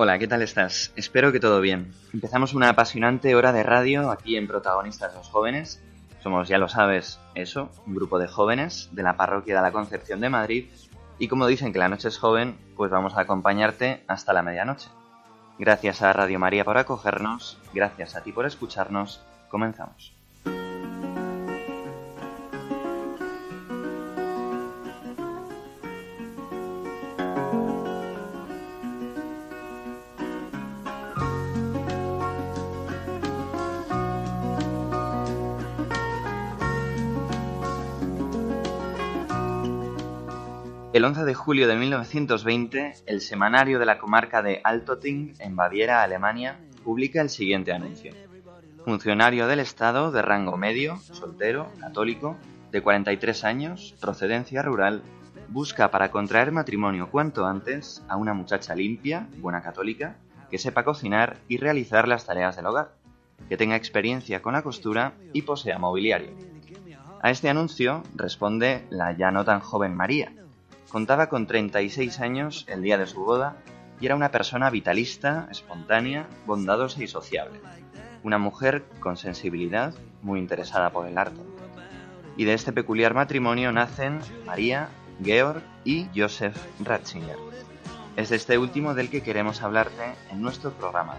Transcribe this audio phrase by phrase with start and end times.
[0.00, 0.92] Hola, ¿qué tal estás?
[0.94, 1.92] Espero que todo bien.
[2.14, 5.82] Empezamos una apasionante hora de radio aquí en Protagonistas los Jóvenes.
[6.22, 10.20] Somos, ya lo sabes, eso, un grupo de jóvenes de la parroquia de la Concepción
[10.20, 10.66] de Madrid.
[11.18, 14.88] Y como dicen que la noche es joven, pues vamos a acompañarte hasta la medianoche.
[15.58, 19.20] Gracias a Radio María por acogernos, gracias a ti por escucharnos.
[19.48, 20.17] Comenzamos.
[40.98, 46.02] El 11 de julio de 1920, el semanario de la comarca de Altötting, en Baviera,
[46.02, 48.12] Alemania, publica el siguiente anuncio.
[48.84, 52.36] Funcionario del Estado de rango medio, soltero, católico,
[52.72, 55.04] de 43 años, procedencia rural,
[55.50, 60.16] busca para contraer matrimonio cuanto antes a una muchacha limpia, buena católica,
[60.50, 62.90] que sepa cocinar y realizar las tareas del hogar,
[63.48, 66.32] que tenga experiencia con la costura y posea mobiliario.
[67.22, 70.32] A este anuncio responde la ya no tan joven María,
[70.90, 73.56] Contaba con 36 años el día de su boda
[74.00, 77.60] y era una persona vitalista, espontánea, bondadosa y sociable.
[78.22, 81.40] Una mujer con sensibilidad, muy interesada por el arte.
[82.36, 84.88] Y de este peculiar matrimonio nacen María,
[85.22, 87.36] Georg y Joseph Ratzinger.
[88.16, 91.16] Es de este último del que queremos hablarte en nuestro programa.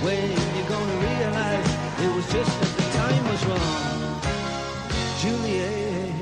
[0.00, 4.20] When you're gonna realize it was just that the time was wrong,
[5.20, 6.14] Juliet.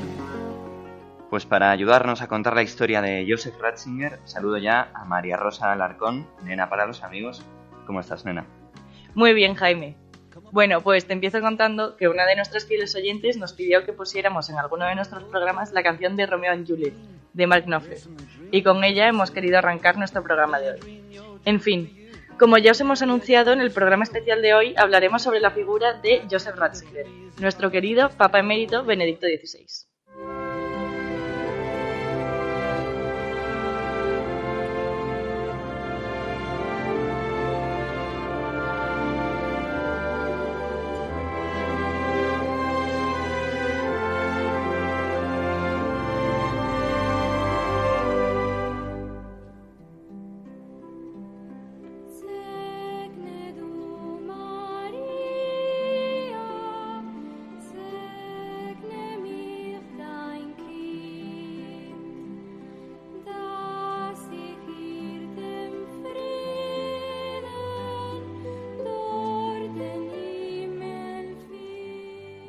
[1.28, 5.72] Pues para ayudarnos a contar la historia de Joseph Ratzinger, saludo ya a María Rosa
[5.72, 7.44] Alarcón, nena para los amigos.
[7.86, 8.46] ¿Cómo estás, nena?
[9.14, 9.96] Muy bien, Jaime.
[10.52, 14.48] Bueno, pues te empiezo contando que una de nuestras fieles oyentes nos pidió que pusiéramos
[14.48, 16.94] en alguno de nuestros programas la canción de Romeo and Juliet,
[17.34, 17.98] de Mark Knopfler,
[18.50, 21.02] y con ella hemos querido arrancar nuestro programa de hoy.
[21.44, 22.05] En fin,
[22.38, 25.94] como ya os hemos anunciado, en el programa especial de hoy hablaremos sobre la figura
[25.94, 27.06] de Joseph Ratzinger,
[27.40, 29.85] nuestro querido Papa Emérito Benedicto XVI.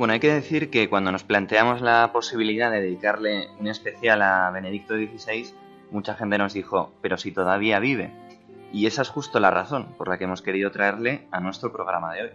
[0.07, 4.49] Bueno, hay que decir que cuando nos planteamos la posibilidad de dedicarle un especial a
[4.51, 5.53] Benedicto XVI,
[5.91, 8.13] mucha gente nos dijo, pero si todavía vive.
[8.71, 12.13] Y esa es justo la razón por la que hemos querido traerle a nuestro programa
[12.13, 12.29] de hoy.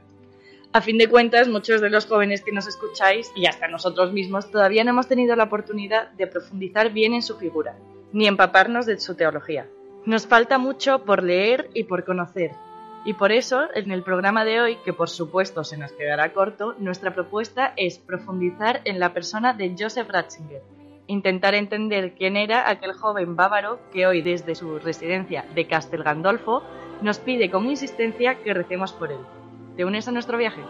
[0.75, 4.50] A fin de cuentas, muchos de los jóvenes que nos escucháis, y hasta nosotros mismos,
[4.50, 7.78] todavía no hemos tenido la oportunidad de profundizar bien en su figura,
[8.12, 9.66] ni empaparnos de su teología.
[10.05, 12.50] Nos falta mucho por leer y por conocer.
[13.05, 16.76] Y por eso, en el programa de hoy, que por supuesto se nos quedará corto,
[16.79, 20.62] nuestra propuesta es profundizar en la persona de Joseph Ratzinger,
[21.09, 26.62] intentar entender quién era aquel joven bávaro que hoy desde su residencia de Castel Gandolfo
[27.03, 29.19] nos pide con insistencia que recemos por él.
[29.76, 30.61] ¿Te unes a nuestro viaje?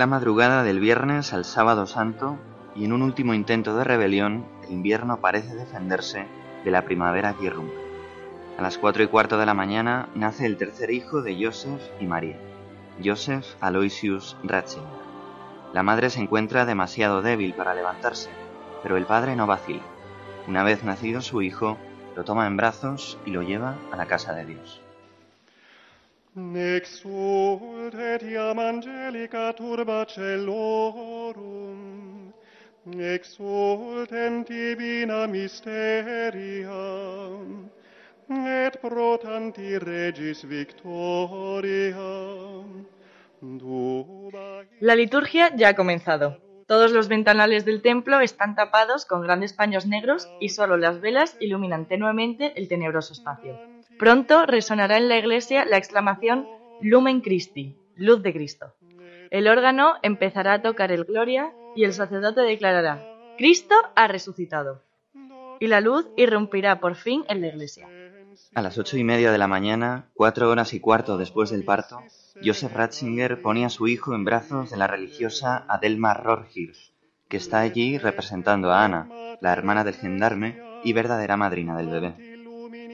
[0.00, 2.38] La madrugada del viernes al sábado santo
[2.74, 6.26] y en un último intento de rebelión el invierno parece defenderse
[6.64, 7.76] de la primavera que irrumpe.
[8.56, 12.06] A las cuatro y cuarto de la mañana nace el tercer hijo de Joseph y
[12.06, 12.38] María,
[13.04, 14.88] Joseph Aloysius Ratzinger.
[15.74, 18.30] La madre se encuentra demasiado débil para levantarse,
[18.82, 19.82] pero el padre no vacila.
[20.48, 21.76] Una vez nacido su hijo,
[22.16, 24.80] lo toma en brazos y lo lleva a la casa de Dios.
[28.68, 31.80] Angelica turba celorum,
[34.46, 35.26] divina
[38.46, 38.76] et
[39.82, 40.46] regis
[44.80, 46.38] La liturgia ya ha comenzado.
[46.68, 51.36] Todos los ventanales del templo están tapados con grandes paños negros y solo las velas
[51.40, 53.69] iluminan tenuemente el tenebroso espacio.
[54.00, 56.48] Pronto resonará en la iglesia la exclamación
[56.80, 58.72] Lumen Christi, luz de Cristo.
[59.30, 63.04] El órgano empezará a tocar el Gloria y el sacerdote declarará
[63.36, 64.80] Cristo ha resucitado.
[65.60, 67.90] Y la luz irrumpirá por fin en la iglesia.
[68.54, 72.00] A las ocho y media de la mañana, cuatro horas y cuarto después del parto,
[72.42, 76.94] Joseph Ratzinger pone a su hijo en brazos de la religiosa Adelma Rorhirsch,
[77.28, 79.10] que está allí representando a Ana,
[79.42, 82.29] la hermana del gendarme y verdadera madrina del bebé.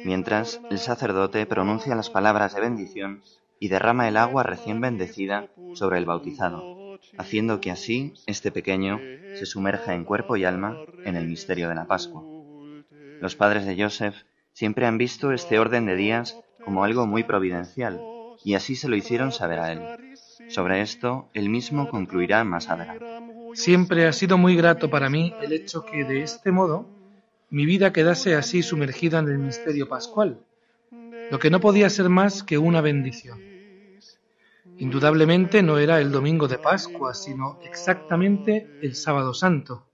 [0.05, 3.23] Mientras, el sacerdote pronuncia las palabras de bendición
[3.59, 9.01] y derrama el agua recién bendecida sobre el bautizado, haciendo que así este pequeño
[9.35, 12.23] se sumerja en cuerpo y alma en el misterio de la Pascua.
[13.21, 14.15] Los padres de Joseph
[14.53, 18.01] siempre han visto este orden de días como algo muy providencial,
[18.45, 20.17] y así se lo hicieron saber a él.
[20.49, 23.05] Sobre esto, él mismo concluirá más adelante.
[23.55, 26.96] Siempre ha sido muy grato para mí el hecho que de este modo
[27.51, 30.41] mi vida quedase así sumergida en el misterio pascual,
[31.31, 33.41] lo que no podía ser más que una bendición.
[34.79, 39.87] Indudablemente no era el domingo de Pascua, sino exactamente el sábado santo.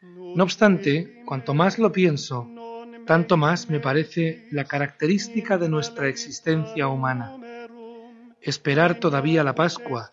[0.00, 2.48] No obstante, cuanto más lo pienso,
[3.06, 7.36] tanto más me parece la característica de nuestra existencia humana.
[8.40, 10.10] Esperar todavía la Pascua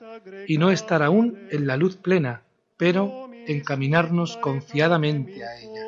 [0.48, 2.42] y no estar aún en la luz plena,
[2.76, 5.87] pero encaminarnos confiadamente a ella.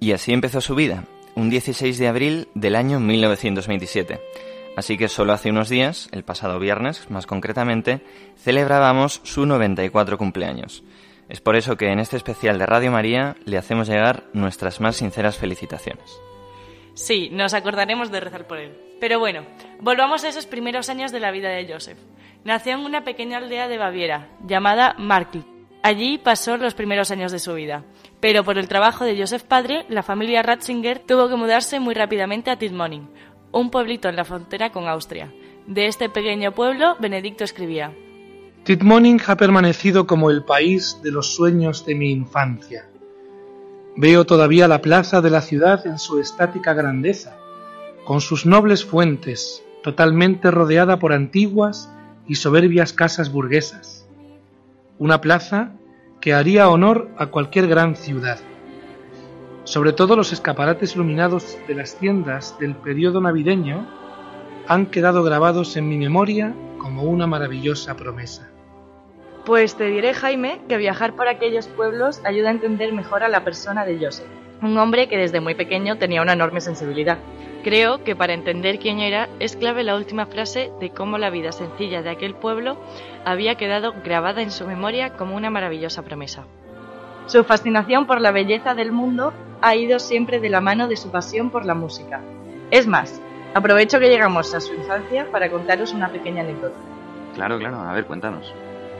[0.00, 1.04] Y así empezó su vida,
[1.34, 4.20] un 16 de abril del año 1927.
[4.76, 8.00] Así que solo hace unos días, el pasado viernes más concretamente,
[8.36, 10.82] celebrábamos su 94 cumpleaños.
[11.28, 14.96] Es por eso que en este especial de Radio María le hacemos llegar nuestras más
[14.96, 16.10] sinceras felicitaciones.
[16.94, 18.72] Sí, nos acordaremos de rezar por él.
[19.00, 19.42] Pero bueno,
[19.80, 21.98] volvamos a esos primeros años de la vida de Joseph.
[22.44, 25.40] Nació en una pequeña aldea de Baviera, llamada Markl.
[25.82, 27.84] Allí pasó los primeros años de su vida.
[28.20, 32.50] Pero por el trabajo de Joseph padre, la familia Ratzinger tuvo que mudarse muy rápidamente
[32.50, 33.10] a Tidmoning,
[33.52, 35.32] un pueblito en la frontera con Austria.
[35.66, 37.92] De este pequeño pueblo, Benedicto escribía,
[38.64, 42.86] Tidmoning ha permanecido como el país de los sueños de mi infancia.
[43.96, 47.36] Veo todavía la plaza de la ciudad en su estática grandeza,
[48.04, 51.88] con sus nobles fuentes, totalmente rodeada por antiguas
[52.26, 54.08] y soberbias casas burguesas.
[54.98, 55.72] Una plaza
[56.20, 58.40] que haría honor a cualquier gran ciudad.
[59.62, 63.86] Sobre todo los escaparates iluminados de las tiendas del periodo navideño
[64.66, 68.53] han quedado grabados en mi memoria como una maravillosa promesa.
[69.44, 73.44] Pues te diré, Jaime, que viajar por aquellos pueblos ayuda a entender mejor a la
[73.44, 74.26] persona de Joseph,
[74.62, 77.18] un hombre que desde muy pequeño tenía una enorme sensibilidad.
[77.62, 81.52] Creo que para entender quién era es clave la última frase de cómo la vida
[81.52, 82.78] sencilla de aquel pueblo
[83.26, 86.46] había quedado grabada en su memoria como una maravillosa promesa.
[87.26, 91.10] Su fascinación por la belleza del mundo ha ido siempre de la mano de su
[91.10, 92.22] pasión por la música.
[92.70, 93.20] Es más,
[93.52, 96.76] aprovecho que llegamos a su infancia para contaros una pequeña anécdota.
[97.34, 98.54] Claro, claro, a ver, cuéntanos.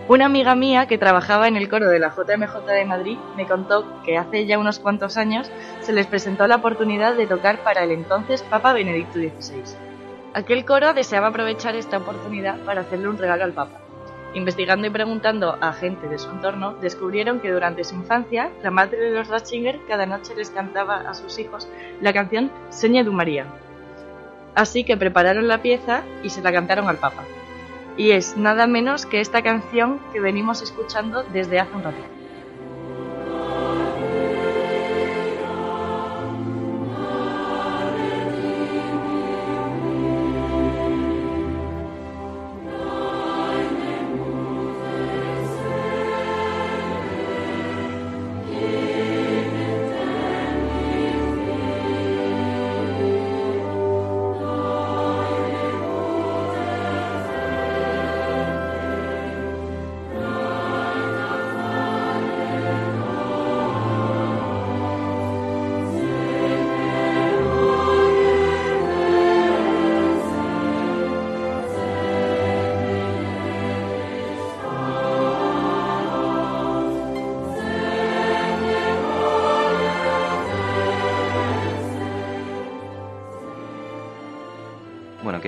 [0.06, 4.02] Una amiga mía que trabajaba en el coro de la JMJ de Madrid me contó
[4.02, 7.90] que hace ya unos cuantos años se les presentó la oportunidad de tocar para el
[7.90, 9.78] entonces Papa Benedicto XVI.
[10.34, 13.80] Aquel coro deseaba aprovechar esta oportunidad para hacerle un regalo al Papa.
[14.34, 18.98] Investigando y preguntando a gente de su entorno, descubrieron que durante su infancia la madre
[18.98, 21.66] de los Ratzinger cada noche les cantaba a sus hijos
[22.02, 23.46] la canción Seña de María.
[24.54, 27.22] Así que prepararon la pieza y se la cantaron al Papa
[27.96, 32.04] y es nada menos que esta canción que venimos escuchando desde hace un rato.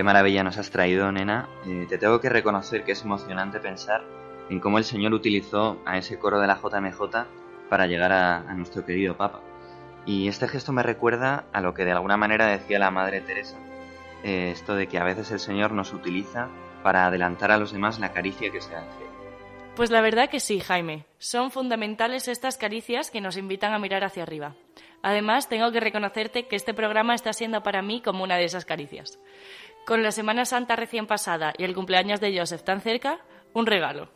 [0.07, 1.49] Maravilla nos has traído, nena.
[1.67, 4.05] Eh, te tengo que reconocer que es emocionante pensar
[4.49, 7.27] en cómo el Señor utilizó a ese coro de la JMJ
[7.69, 9.41] para llegar a, nuestro querido Papa.
[10.07, 13.57] Y este gesto me recuerda a lo que de alguna manera decía la Madre Teresa,
[14.23, 16.49] eh, esto de que a veces el Señor nos utiliza
[16.85, 19.05] para adelantar a los demás la caricia que se hace.
[19.75, 21.05] Pues la verdad que sí, Jaime.
[21.19, 24.55] Son fundamentales estas caricias que nos invitan a mirar hacia arriba.
[25.03, 28.65] Además, tengo que reconocerte que este programa está siendo para mí como una de esas
[28.65, 29.19] caricias.
[29.87, 33.21] Con la Semana Santa recién pasada y el cumpleaños de Joseph tan cerca,
[33.53, 34.09] un regalo.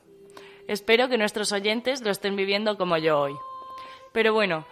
[0.67, 3.37] Espero que nuestros oyentes lo estén viviendo como yo hoy.
[4.13, 4.67] Pero bueno,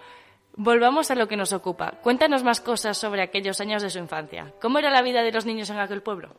[0.56, 1.92] volvamos a lo que nos ocupa.
[2.02, 4.52] Cuéntanos más cosas sobre aquellos años de su infancia.
[4.60, 6.30] ¿Cómo era la vida de los niños en aquel pueblo?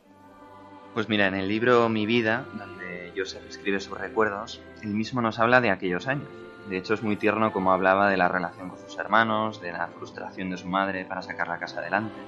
[0.92, 5.38] Pues mira, en el libro Mi vida, donde Joseph escribe sus recuerdos, él mismo nos
[5.38, 6.28] habla de aquellos años.
[6.68, 9.86] De hecho, es muy tierno como hablaba de la relación con sus hermanos, de la
[9.86, 12.20] frustración de su madre para sacar la casa adelante.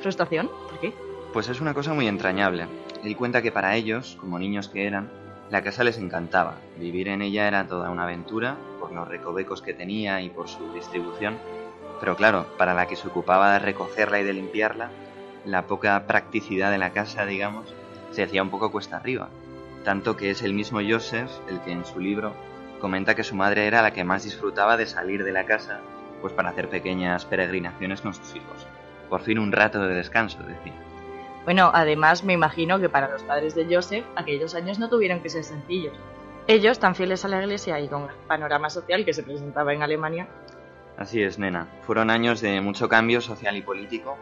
[0.00, 0.48] ¿Frustración?
[0.48, 1.11] ¿Por qué?
[1.32, 2.66] Pues es una cosa muy entrañable.
[3.02, 5.10] Él cuenta que para ellos, como niños que eran,
[5.48, 6.56] la casa les encantaba.
[6.78, 10.74] Vivir en ella era toda una aventura, por los recovecos que tenía y por su
[10.74, 11.38] distribución.
[12.00, 14.90] Pero claro, para la que se ocupaba de recogerla y de limpiarla,
[15.46, 17.74] la poca practicidad de la casa, digamos,
[18.10, 19.30] se hacía un poco cuesta arriba.
[19.84, 22.34] Tanto que es el mismo Joseph el que en su libro
[22.78, 25.80] comenta que su madre era la que más disfrutaba de salir de la casa,
[26.20, 28.66] pues para hacer pequeñas peregrinaciones con sus hijos.
[29.08, 30.91] Por fin un rato de descanso, decía.
[31.44, 35.28] Bueno, además me imagino que para los padres de Joseph aquellos años no tuvieron que
[35.28, 35.94] ser sencillos.
[36.46, 39.82] Ellos, tan fieles a la iglesia y con el panorama social que se presentaba en
[39.82, 40.28] Alemania,
[40.96, 41.68] Así es, nena.
[41.82, 44.16] Fueron años de mucho cambio social y político.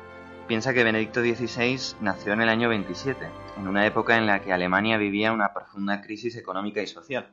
[0.46, 3.26] Piensa que Benedicto XVI nació en el año 27,
[3.58, 7.28] en una época en la que Alemania vivía una profunda crisis económica y social,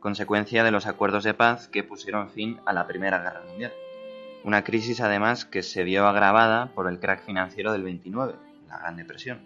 [0.00, 3.72] consecuencia de los acuerdos de paz que pusieron fin a la Primera Guerra Mundial.
[4.44, 8.34] Una crisis además que se vio agravada por el crack financiero del 29,
[8.70, 9.42] la Gran Depresión.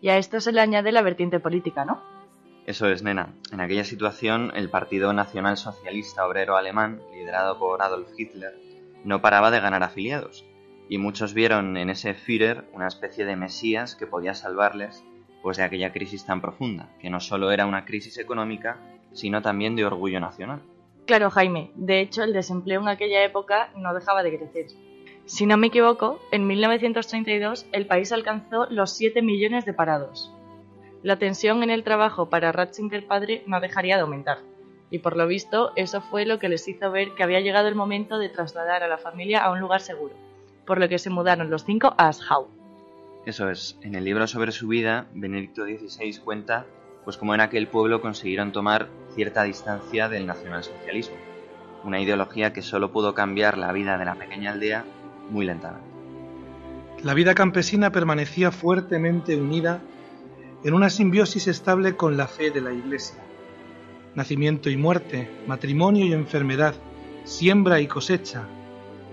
[0.00, 2.02] y a esto se le añade la vertiente política, ¿no?
[2.66, 3.34] Eso es, nena.
[3.52, 8.54] En aquella situación, el Partido Nacional Socialista Obrero Alemán, liderado por Adolf Hitler,
[9.04, 10.46] no paraba de ganar afiliados,
[10.88, 15.04] y muchos vieron en ese Führer una especie de mesías que podía salvarles
[15.42, 18.78] pues de aquella crisis tan profunda, que no solo era una crisis económica,
[19.12, 20.62] sino también de orgullo nacional.
[21.06, 21.72] Claro, Jaime.
[21.74, 24.66] De hecho, el desempleo en aquella época no dejaba de crecer.
[25.26, 30.32] Si no me equivoco, en 1932 el país alcanzó los 7 millones de parados.
[31.02, 34.38] La tensión en el trabajo para Ratzinger padre no dejaría de aumentar.
[34.90, 37.74] Y por lo visto, eso fue lo que les hizo ver que había llegado el
[37.74, 40.14] momento de trasladar a la familia a un lugar seguro,
[40.66, 42.48] por lo que se mudaron los cinco a Aschau.
[43.24, 46.66] Eso es, en el libro sobre su vida, Benedicto XVI cuenta
[47.04, 51.16] pues cómo en aquel pueblo consiguieron tomar cierta distancia del nacionalsocialismo,
[51.84, 54.84] una ideología que solo pudo cambiar la vida de la pequeña aldea
[55.30, 55.88] muy lentamente.
[57.02, 59.80] La vida campesina permanecía fuertemente unida
[60.64, 63.18] en una simbiosis estable con la fe de la Iglesia.
[64.14, 66.74] Nacimiento y muerte, matrimonio y enfermedad,
[67.24, 68.44] siembra y cosecha,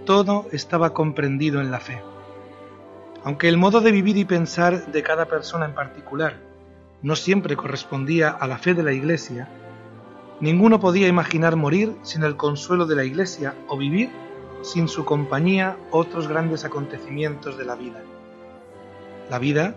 [0.05, 2.01] todo estaba comprendido en la fe.
[3.23, 6.37] Aunque el modo de vivir y pensar de cada persona en particular
[7.01, 9.47] no siempre correspondía a la fe de la Iglesia,
[10.41, 14.09] ninguno podía imaginar morir sin el consuelo de la Iglesia o vivir
[14.61, 18.01] sin su compañía otros grandes acontecimientos de la vida.
[19.29, 19.75] La vida,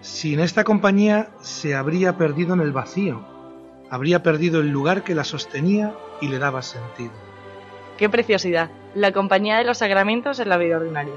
[0.00, 3.20] sin esta compañía, se habría perdido en el vacío,
[3.90, 7.12] habría perdido el lugar que la sostenía y le daba sentido.
[7.96, 8.70] ¡Qué preciosidad!
[8.94, 11.14] La compañía de los sacramentos en la vida ordinaria.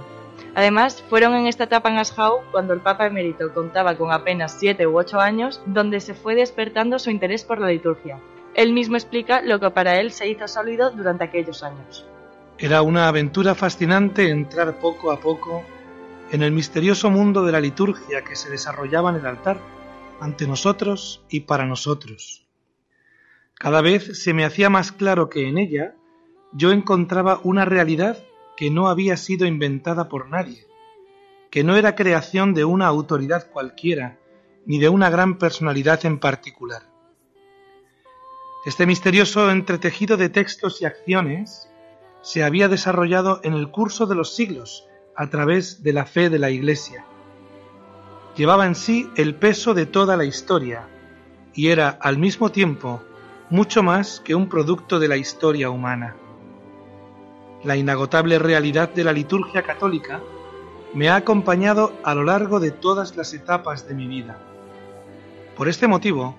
[0.56, 4.86] Además, fueron en esta etapa en Aschau cuando el Papa emérito contaba con apenas 7
[4.88, 8.20] u 8 años, donde se fue despertando su interés por la liturgia.
[8.54, 12.06] Él mismo explica lo que para él se hizo sólido durante aquellos años.
[12.64, 15.64] Era una aventura fascinante entrar poco a poco
[16.30, 19.60] en el misterioso mundo de la liturgia que se desarrollaba en el altar,
[20.20, 22.46] ante nosotros y para nosotros.
[23.56, 25.96] Cada vez se me hacía más claro que en ella
[26.54, 28.20] yo encontraba una realidad
[28.56, 30.68] que no había sido inventada por nadie,
[31.50, 34.20] que no era creación de una autoridad cualquiera,
[34.68, 36.84] ni de una gran personalidad en particular.
[38.68, 41.71] Este misterioso entretejido de textos y acciones
[42.22, 46.40] se había desarrollado en el curso de los siglos a través de la fe de
[46.40, 47.06] la Iglesia.
[48.36, 50.88] Llevaba en sí el peso de toda la historia
[51.54, 53.02] y era al mismo tiempo
[53.50, 56.16] mucho más que un producto de la historia humana.
[57.64, 60.22] La inagotable realidad de la liturgia católica
[60.94, 64.38] me ha acompañado a lo largo de todas las etapas de mi vida.
[65.56, 66.36] Por este motivo,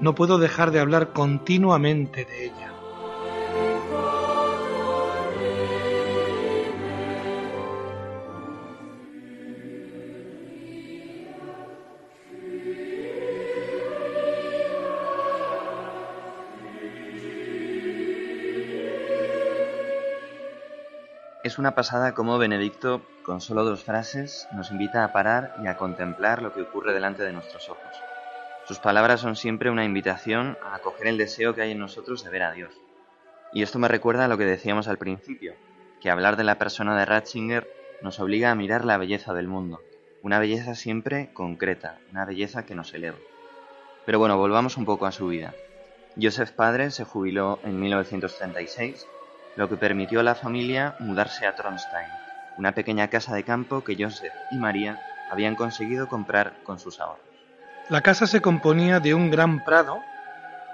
[0.00, 2.75] no puedo dejar de hablar continuamente de ella.
[21.58, 26.42] Una pasada cómo Benedicto, con solo dos frases, nos invita a parar y a contemplar
[26.42, 27.96] lo que ocurre delante de nuestros ojos.
[28.66, 32.30] Sus palabras son siempre una invitación a acoger el deseo que hay en nosotros de
[32.30, 32.74] ver a Dios.
[33.54, 35.54] Y esto me recuerda a lo que decíamos al principio,
[36.02, 37.66] que hablar de la persona de Ratzinger
[38.02, 39.80] nos obliga a mirar la belleza del mundo,
[40.22, 43.16] una belleza siempre concreta, una belleza que nos eleva.
[44.04, 45.54] Pero bueno, volvamos un poco a su vida.
[46.20, 49.06] Joseph padre se jubiló en 1936,
[49.56, 52.08] lo que permitió a la familia mudarse a Tronstein,
[52.58, 57.24] una pequeña casa de campo que Joseph y María habían conseguido comprar con sus ahorros.
[57.88, 60.00] La casa se componía de un gran prado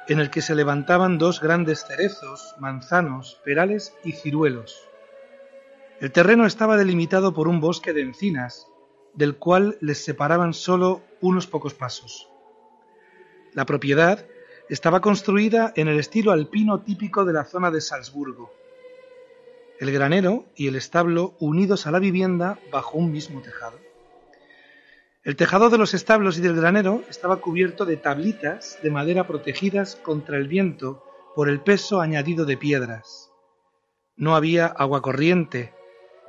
[0.08, 4.88] en el que se levantaban dos grandes cerezos, manzanos, perales y ciruelos.
[6.00, 8.66] El terreno estaba delimitado por un bosque de encinas,
[9.14, 12.28] del cual les separaban solo unos pocos pasos.
[13.52, 14.26] La propiedad
[14.68, 18.50] estaba construida en el estilo alpino típico de la zona de Salzburgo.
[19.82, 23.80] El granero y el establo unidos a la vivienda bajo un mismo tejado.
[25.24, 29.96] El tejado de los establos y del granero estaba cubierto de tablitas de madera protegidas
[29.96, 31.02] contra el viento
[31.34, 33.32] por el peso añadido de piedras.
[34.14, 35.74] No había agua corriente,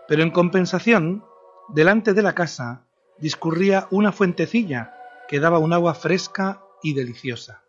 [0.07, 1.23] pero en compensación,
[1.69, 2.87] delante de la casa
[3.19, 4.95] discurría una fuentecilla
[5.27, 7.62] que daba un agua fresca y deliciosa.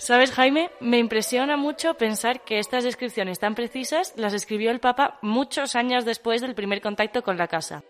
[0.00, 0.70] ¿Sabes, Jaime?
[0.80, 6.06] Me impresiona mucho pensar que estas descripciones tan precisas las escribió el Papa muchos años
[6.06, 7.84] después del primer contacto con la casa.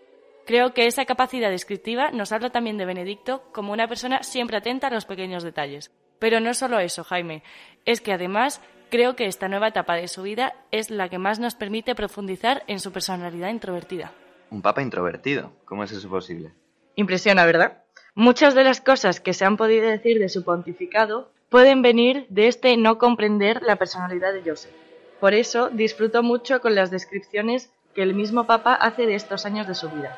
[0.45, 4.87] Creo que esa capacidad descriptiva nos habla también de Benedicto como una persona siempre atenta
[4.87, 5.89] a los pequeños detalles.
[6.19, 7.43] Pero no solo eso, Jaime,
[7.85, 11.39] es que además creo que esta nueva etapa de su vida es la que más
[11.39, 14.11] nos permite profundizar en su personalidad introvertida.
[14.49, 16.51] Un papa introvertido, ¿cómo es eso posible?
[16.95, 17.85] Impresiona, ¿verdad?
[18.15, 22.47] Muchas de las cosas que se han podido decir de su pontificado pueden venir de
[22.47, 24.73] este no comprender la personalidad de Joseph.
[25.19, 29.67] Por eso disfruto mucho con las descripciones que el mismo Papa hace de estos años
[29.67, 30.17] de su vida.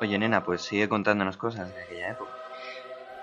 [0.00, 2.30] Oye, nena, pues sigue contándonos cosas de aquella época.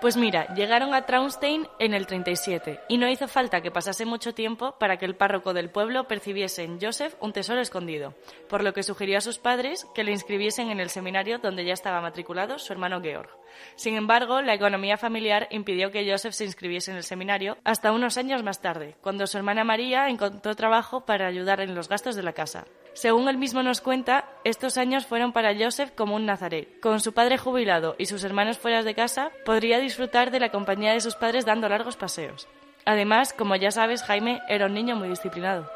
[0.00, 4.32] Pues mira, llegaron a Traunstein en el 37 y no hizo falta que pasase mucho
[4.32, 8.14] tiempo para que el párroco del pueblo percibiese en Joseph un tesoro escondido,
[8.48, 11.72] por lo que sugirió a sus padres que le inscribiesen en el seminario donde ya
[11.72, 13.30] estaba matriculado su hermano Georg.
[13.76, 18.16] Sin embargo, la economía familiar impidió que Joseph se inscribiese en el seminario hasta unos
[18.18, 22.22] años más tarde, cuando su hermana María encontró trabajo para ayudar en los gastos de
[22.22, 22.64] la casa.
[22.94, 26.80] Según él mismo nos cuenta, estos años fueron para Joseph como un nazaret.
[26.80, 30.92] Con su padre jubilado y sus hermanos fuera de casa, podría disfrutar de la compañía
[30.92, 32.46] de sus padres dando largos paseos.
[32.84, 35.68] Además, como ya sabes, Jaime era un niño muy disciplinado.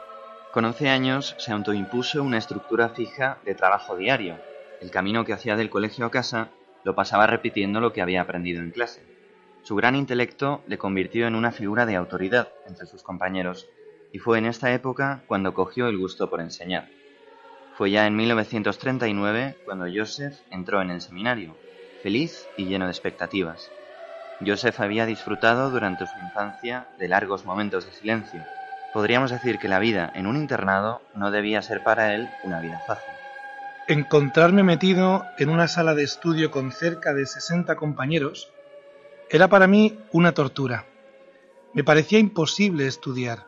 [0.53, 4.39] Con 11 años se autoimpuso una estructura fija de trabajo diario.
[4.81, 6.51] El camino que hacía del colegio a casa
[6.85, 9.03] lo pasaba repitiendo lo que había aprendido en clase.
[9.63, 13.69] Su gran intelecto le convirtió en una figura de autoridad entre sus compañeros,
[14.13, 16.89] y fue en esta época cuando cogió el gusto por enseñar.
[17.77, 21.55] Fue ya en 1939 cuando Joseph entró en el seminario,
[22.03, 23.71] feliz y lleno de expectativas.
[24.45, 28.45] Joseph había disfrutado durante su infancia de largos momentos de silencio.
[28.93, 32.81] Podríamos decir que la vida en un internado no debía ser para él una vida
[32.87, 33.18] fácil.
[33.91, 38.53] Encontrarme metido en una sala de estudio con cerca de 60 compañeros
[39.31, 40.85] era para mí una tortura.
[41.73, 43.47] Me parecía imposible estudiar,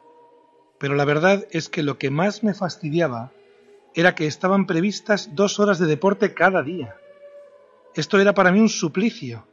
[0.79, 3.33] pero la verdad es que lo que más me fastidiaba
[3.95, 6.97] era que estaban previstas dos horas de deporte cada día.
[7.95, 9.47] Esto era para mí un suplicio.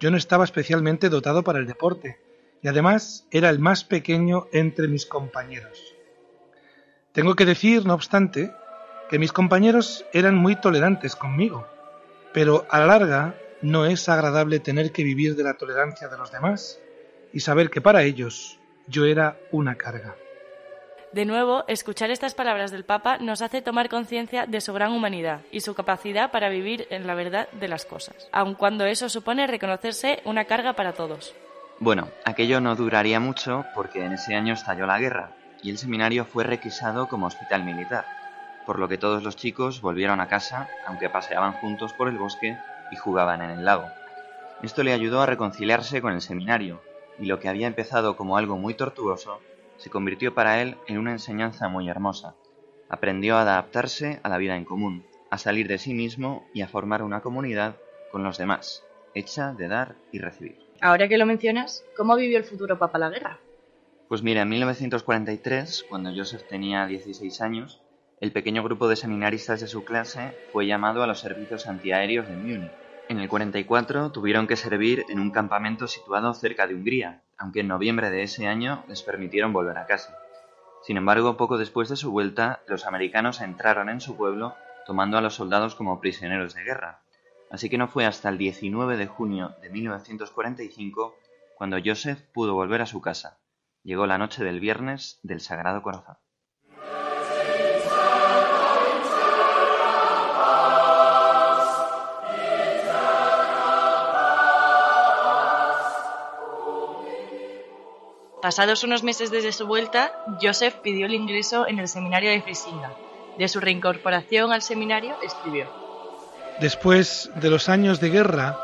[0.00, 2.18] Yo no estaba especialmente dotado para el deporte
[2.62, 5.94] y además era el más pequeño entre mis compañeros.
[7.12, 8.52] Tengo que decir, no obstante,
[9.08, 11.66] que mis compañeros eran muy tolerantes conmigo,
[12.32, 16.32] pero a la larga no es agradable tener que vivir de la tolerancia de los
[16.32, 16.80] demás
[17.32, 20.16] y saber que para ellos yo era una carga.
[21.12, 25.40] De nuevo, escuchar estas palabras del Papa nos hace tomar conciencia de su gran humanidad
[25.50, 29.46] y su capacidad para vivir en la verdad de las cosas, aun cuando eso supone
[29.46, 31.34] reconocerse una carga para todos.
[31.78, 35.30] Bueno, aquello no duraría mucho porque en ese año estalló la guerra
[35.62, 38.04] y el seminario fue requisado como hospital militar,
[38.66, 42.58] por lo que todos los chicos volvieron a casa, aunque paseaban juntos por el bosque
[42.90, 43.86] y jugaban en el lago.
[44.62, 46.82] Esto le ayudó a reconciliarse con el seminario,
[47.18, 49.40] y lo que había empezado como algo muy tortuoso
[49.76, 52.34] se convirtió para él en una enseñanza muy hermosa.
[52.88, 56.68] Aprendió a adaptarse a la vida en común, a salir de sí mismo y a
[56.68, 57.76] formar una comunidad
[58.10, 60.58] con los demás, hecha de dar y recibir.
[60.80, 63.38] Ahora que lo mencionas, ¿cómo vivió el futuro Papa la guerra?
[64.08, 67.82] Pues mira, en 1943, cuando Joseph tenía 16 años,
[68.18, 72.36] el pequeño grupo de seminaristas de su clase fue llamado a los servicios antiaéreos de
[72.36, 72.72] Múnich.
[73.08, 77.68] En el 44 tuvieron que servir en un campamento situado cerca de Hungría, aunque en
[77.68, 80.16] noviembre de ese año les permitieron volver a casa.
[80.82, 84.54] Sin embargo, poco después de su vuelta, los americanos entraron en su pueblo
[84.86, 87.02] tomando a los soldados como prisioneros de guerra.
[87.50, 91.16] Así que no fue hasta el 19 de junio de 1945
[91.56, 93.38] cuando Joseph pudo volver a su casa.
[93.82, 96.16] Llegó la noche del viernes del Sagrado Corazón.
[108.46, 112.92] Pasados unos meses desde su vuelta, Joseph pidió el ingreso en el seminario de Frisinga.
[113.36, 115.66] De su reincorporación al seminario escribió.
[116.60, 118.56] Después de los años de guerra,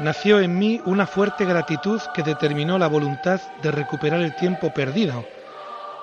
[0.00, 5.24] nació en mí una fuerte gratitud que determinó la voluntad de recuperar el tiempo perdido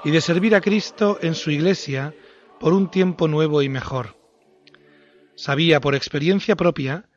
[0.06, 2.14] y de servir a Cristo en su iglesia
[2.62, 4.16] por un tiempo nuevo y mejor.
[5.36, 7.10] Sabía por experiencia propia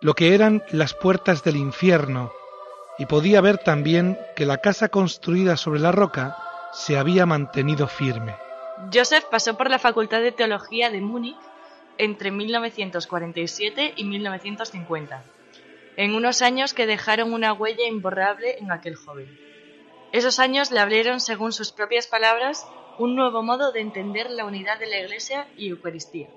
[0.00, 2.32] lo que eran las puertas del infierno
[2.98, 6.36] y podía ver también que la casa construida sobre la roca
[6.72, 8.36] se había mantenido firme.
[8.92, 11.36] Joseph pasó por la Facultad de Teología de Múnich
[11.96, 15.24] entre 1947 y 1950,
[15.96, 19.38] en unos años que dejaron una huella imborrable en aquel joven.
[20.12, 22.66] Esos años le abrieron, según sus propias palabras,
[22.98, 26.28] un nuevo modo de entender la unidad de la Iglesia y Eucaristía.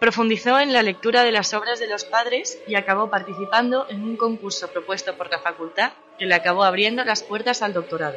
[0.00, 4.16] Profundizó en la lectura de las obras de los padres y acabó participando en un
[4.16, 8.16] concurso propuesto por la facultad que le acabó abriendo las puertas al doctorado.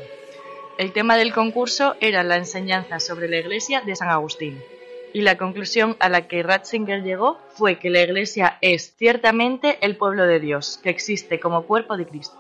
[0.77, 4.61] El tema del concurso era la enseñanza sobre la Iglesia de San Agustín,
[5.13, 9.97] y la conclusión a la que Ratzinger llegó fue que la Iglesia es ciertamente el
[9.97, 12.37] pueblo de Dios, que existe como cuerpo de Cristo.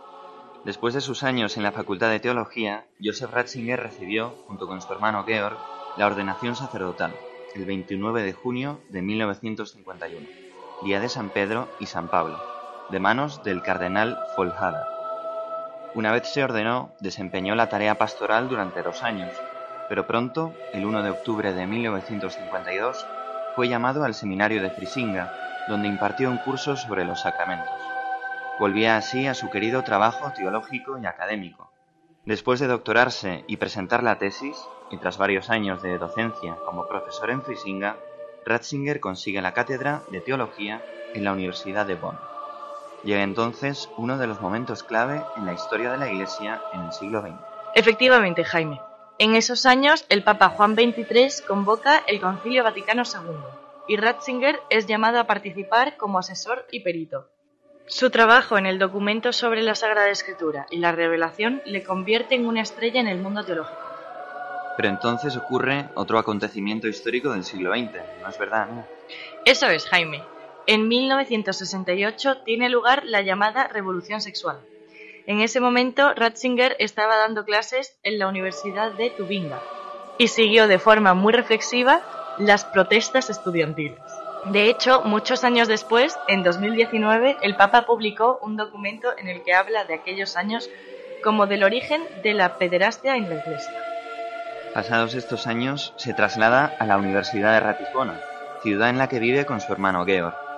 [0.63, 4.93] Después de sus años en la Facultad de Teología, Joseph Ratzinger recibió, junto con su
[4.93, 5.57] hermano Georg,
[5.97, 7.13] la ordenación sacerdotal,
[7.55, 10.27] el 29 de junio de 1951,
[10.83, 12.39] día de San Pedro y San Pablo,
[12.89, 15.00] de manos del cardenal Folhada.
[15.93, 19.29] Una vez se ordenó, desempeñó la tarea pastoral durante dos años,
[19.89, 23.05] pero pronto, el 1 de octubre de 1952,
[23.57, 25.33] fue llamado al seminario de Frisinga,
[25.67, 27.75] donde impartió un curso sobre los sacramentos.
[28.57, 31.71] Volvía así a su querido trabajo teológico y académico.
[32.25, 34.57] Después de doctorarse y presentar la tesis,
[34.91, 37.97] y tras varios años de docencia como profesor en Frisinga,
[38.45, 40.81] Ratzinger consigue la cátedra de teología
[41.13, 42.17] en la Universidad de Bonn.
[43.03, 46.93] Llega entonces uno de los momentos clave en la historia de la Iglesia en el
[46.93, 47.33] siglo XX.
[47.73, 48.79] Efectivamente, Jaime.
[49.17, 53.35] En esos años, el Papa Juan XXIII convoca el Concilio Vaticano II
[53.87, 57.27] y Ratzinger es llamado a participar como asesor y perito.
[57.87, 62.45] Su trabajo en el documento sobre la Sagrada Escritura y la revelación le convierte en
[62.45, 63.81] una estrella en el mundo teológico.
[64.77, 68.67] Pero entonces ocurre otro acontecimiento histórico del siglo XX, ¿no es verdad?
[68.67, 68.85] no?
[69.45, 70.23] Eso es, Jaime.
[70.67, 74.59] En 1968 tiene lugar la llamada Revolución Sexual.
[75.25, 79.59] En ese momento, Ratzinger estaba dando clases en la Universidad de Tubinga
[80.17, 82.01] y siguió de forma muy reflexiva
[82.37, 83.99] las protestas estudiantiles.
[84.45, 89.53] De hecho, muchos años después, en 2019, el Papa publicó un documento en el que
[89.53, 90.69] habla de aquellos años
[91.23, 93.73] como del origen de la pederastia en la Iglesia.
[94.73, 98.19] Pasados estos años, se traslada a la Universidad de Ratisbona,
[98.63, 100.50] ciudad en la que vive con su hermano Georg.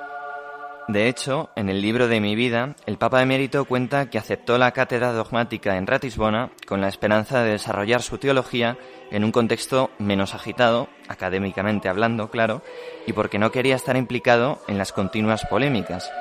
[0.87, 4.71] De hecho, en el libro de mi vida, el Papa Emérito cuenta que aceptó la
[4.71, 8.77] cátedra dogmática en Ratisbona con la esperanza de desarrollar su teología
[9.09, 12.63] en un contexto menos agitado, académicamente hablando, claro,
[13.07, 16.11] y porque no quería estar implicado en las continuas polémicas.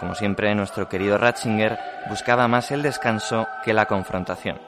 [0.00, 1.78] Como siempre, nuestro querido Ratzinger
[2.08, 4.58] buscaba más el descanso que la confrontación.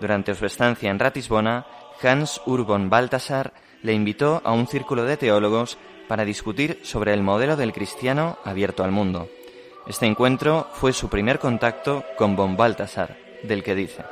[0.00, 1.64] Durante su estancia en Ratisbona,
[2.02, 7.56] Hans Urban Balthasar le invitó a un círculo de teólogos para discutir sobre el modelo
[7.56, 9.28] del cristiano abierto al mundo.
[9.86, 14.04] Este encuentro fue su primer contacto con von Balthasar, del que dice: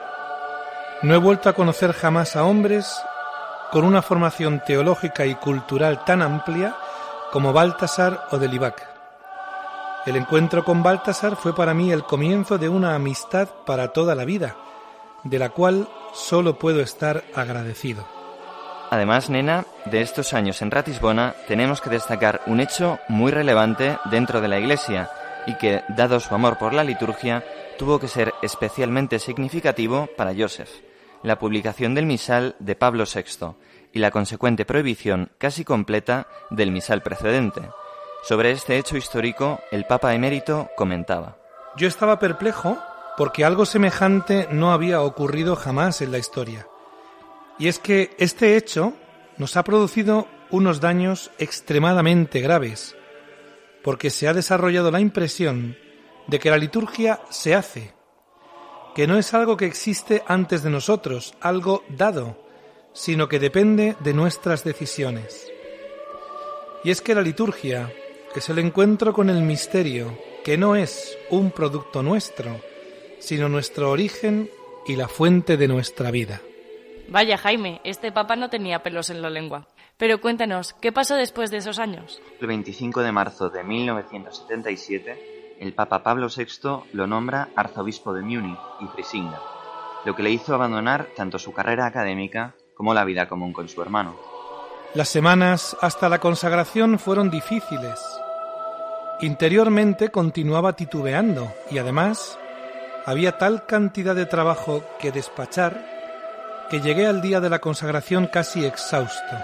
[1.03, 3.01] No he vuelto a conocer jamás a hombres
[3.71, 6.77] con una formación teológica y cultural tan amplia
[7.33, 8.87] como Baltasar o Delibac.
[10.05, 14.27] El encuentro con Baltasar fue para mí el comienzo de una amistad para toda la
[14.27, 14.57] vida,
[15.25, 18.22] de la cual solo puedo estar agradecido.
[18.93, 24.43] Además, nena, de estos años en Ratisbona tenemos que destacar un hecho muy relevante dentro
[24.43, 25.09] de la Iglesia
[25.47, 27.43] y que, dado su amor por la liturgia,
[27.79, 30.69] tuvo que ser especialmente significativo para Joseph,
[31.23, 33.55] la publicación del misal de Pablo VI
[33.95, 37.63] y la consecuente prohibición casi completa del misal precedente.
[38.23, 41.39] Sobre este hecho histórico, el Papa emérito comentaba.
[41.79, 42.77] Yo estaba perplejo
[43.17, 46.67] porque algo semejante no había ocurrido jamás en la historia.
[47.59, 48.95] Y es que este hecho
[49.39, 52.95] nos ha producido unos daños extremadamente graves,
[53.83, 55.77] porque se ha desarrollado la impresión
[56.27, 57.95] de que la liturgia se hace,
[58.95, 62.39] que no es algo que existe antes de nosotros, algo dado,
[62.93, 65.51] sino que depende de nuestras decisiones.
[66.85, 67.93] Y es que la liturgia
[68.35, 72.61] es el encuentro con el misterio, que no es un producto nuestro,
[73.19, 74.51] sino nuestro origen
[74.87, 76.43] y la fuente de nuestra vida.
[77.09, 79.67] Vaya, Jaime, este papa no tenía pelos en la lengua.
[79.97, 82.21] Pero cuéntanos, ¿qué pasó después de esos años?
[82.41, 88.59] El 25 de marzo de 1977, el Papa Pablo VI lo nombra arzobispo de Múnich
[88.81, 89.41] y Frisinga,
[90.05, 93.81] lo que le hizo abandonar tanto su carrera académica como la vida común con su
[93.81, 94.17] hermano.
[94.95, 98.01] Las semanas hasta la consagración fueron difíciles.
[99.21, 102.39] Interiormente continuaba titubeando y además
[103.07, 105.92] había tal cantidad de trabajo que despachar
[106.73, 109.37] que llegué al día de la consagración casi exhausto.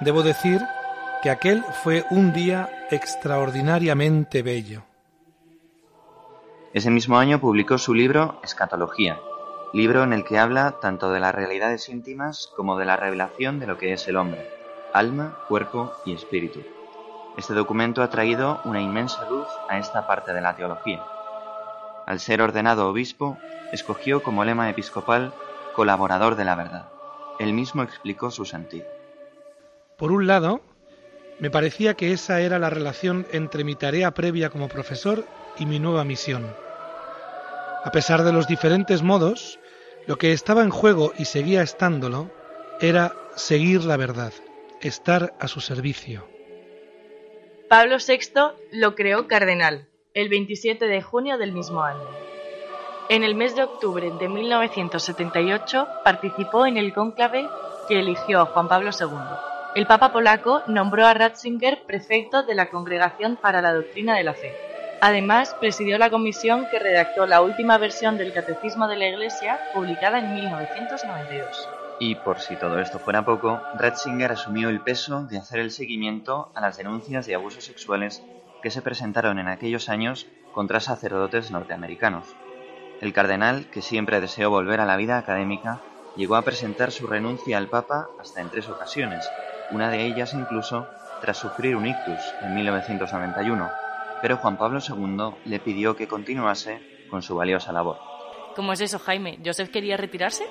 [0.00, 0.60] Debo decir
[1.22, 4.82] que aquel fue un día extraordinariamente bello.
[6.72, 9.16] Ese mismo año publicó su libro Escatología,
[9.72, 13.68] libro en el que habla tanto de las realidades íntimas como de la revelación de
[13.68, 14.50] lo que es el hombre,
[14.92, 16.62] alma, cuerpo y espíritu.
[17.36, 21.00] Este documento ha traído una inmensa luz a esta parte de la teología.
[22.06, 23.38] Al ser ordenado obispo,
[23.70, 25.32] escogió como lema episcopal
[25.74, 26.88] colaborador de la verdad.
[27.38, 28.86] Él mismo explicó su sentido.
[29.98, 30.62] Por un lado,
[31.38, 35.24] me parecía que esa era la relación entre mi tarea previa como profesor
[35.58, 36.54] y mi nueva misión.
[37.84, 39.58] A pesar de los diferentes modos,
[40.06, 42.30] lo que estaba en juego y seguía estándolo
[42.80, 44.32] era seguir la verdad,
[44.80, 46.26] estar a su servicio.
[47.68, 52.23] Pablo VI lo creó cardenal el 27 de junio del mismo año.
[53.10, 57.46] En el mes de octubre de 1978 participó en el cónclave
[57.86, 59.18] que eligió a Juan Pablo II.
[59.74, 64.32] El Papa polaco nombró a Ratzinger prefecto de la Congregación para la Doctrina de la
[64.32, 64.56] Fe.
[65.02, 70.20] Además, presidió la comisión que redactó la última versión del Catecismo de la Iglesia, publicada
[70.20, 71.68] en 1992.
[72.00, 76.50] Y por si todo esto fuera poco, Ratzinger asumió el peso de hacer el seguimiento
[76.54, 78.22] a las denuncias de abusos sexuales
[78.62, 82.34] que se presentaron en aquellos años contra sacerdotes norteamericanos.
[83.04, 85.82] El cardenal, que siempre deseó volver a la vida académica,
[86.16, 89.28] llegó a presentar su renuncia al Papa hasta en tres ocasiones,
[89.72, 90.86] una de ellas incluso
[91.20, 93.70] tras sufrir un ictus en 1991,
[94.22, 97.98] pero Juan Pablo II le pidió que continuase con su valiosa labor.
[98.56, 99.38] ¿Cómo es eso, Jaime?
[99.44, 100.44] ¿Joseph quería retirarse?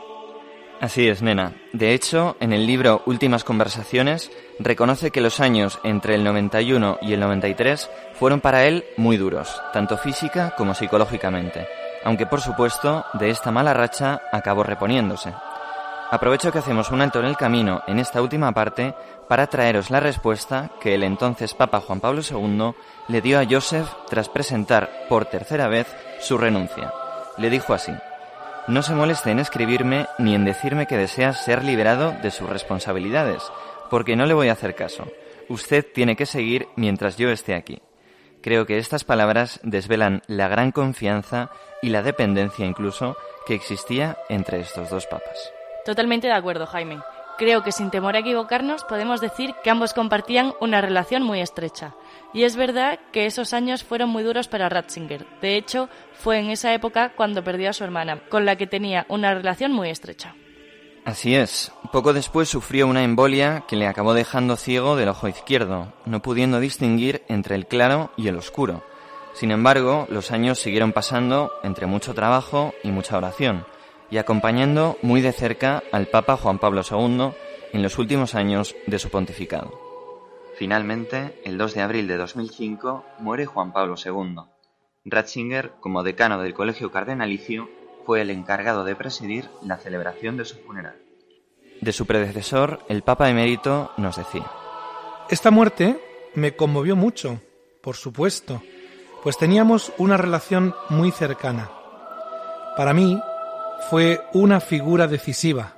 [0.79, 1.53] Así es, nena.
[1.71, 7.13] De hecho, en el libro Últimas Conversaciones, reconoce que los años entre el 91 y
[7.13, 11.67] el 93 fueron para él muy duros, tanto física como psicológicamente,
[12.03, 15.33] aunque por supuesto de esta mala racha acabó reponiéndose.
[16.11, 18.93] Aprovecho que hacemos un alto en el camino en esta última parte
[19.27, 22.73] para traeros la respuesta que el entonces Papa Juan Pablo II
[23.07, 25.87] le dio a Joseph tras presentar por tercera vez
[26.19, 26.93] su renuncia.
[27.37, 27.91] Le dijo así,
[28.67, 33.43] no se moleste en escribirme ni en decirme que desea ser liberado de sus responsabilidades,
[33.89, 35.07] porque no le voy a hacer caso.
[35.49, 37.81] Usted tiene que seguir mientras yo esté aquí.
[38.43, 41.49] Creo que estas palabras desvelan la gran confianza
[41.82, 43.15] y la dependencia incluso
[43.47, 45.53] que existía entre estos dos papas.
[45.86, 46.99] Totalmente de acuerdo, Jaime.
[47.38, 51.95] Creo que sin temor a equivocarnos podemos decir que ambos compartían una relación muy estrecha.
[52.34, 55.25] Y es verdad que esos años fueron muy duros para Ratzinger.
[55.39, 59.06] De hecho, fue en esa época cuando perdió a su hermana, con la que tenía
[59.08, 60.36] una relación muy estrecha.
[61.05, 61.71] Así es.
[61.91, 66.61] Poco después sufrió una embolia que le acabó dejando ciego del ojo izquierdo, no pudiendo
[66.61, 68.83] distinguir entre el claro y el oscuro.
[69.33, 73.65] Sin embargo, los años siguieron pasando entre mucho trabajo y mucha oración,
[74.11, 77.31] y acompañando muy de cerca al Papa Juan Pablo II
[77.73, 79.77] en los últimos años de su pontificado.
[80.55, 84.35] Finalmente, el 2 de abril de 2005, muere Juan Pablo II.
[85.03, 87.69] Ratzinger, como decano del Colegio Cardenalicio,
[88.05, 90.95] fue el encargado de presidir la celebración de su funeral.
[91.81, 94.49] De su predecesor, el Papa emérito nos decía,
[95.29, 95.99] Esta muerte
[96.35, 97.41] me conmovió mucho,
[97.81, 98.61] por supuesto,
[99.21, 101.69] pues teníamos una relación muy cercana.
[102.77, 103.21] Para mí
[103.89, 105.73] fue una figura decisiva.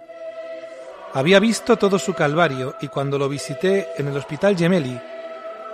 [1.14, 5.00] Había visto todo su calvario y cuando lo visité en el hospital Gemelli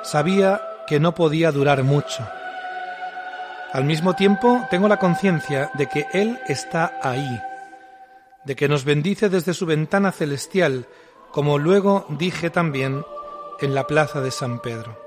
[0.03, 2.27] sabía que no podía durar mucho.
[3.73, 7.39] Al mismo tiempo tengo la conciencia de que Él está ahí,
[8.43, 10.88] de que nos bendice desde su ventana celestial,
[11.31, 13.05] como luego dije también
[13.62, 14.99] en la plaza de San Pedro.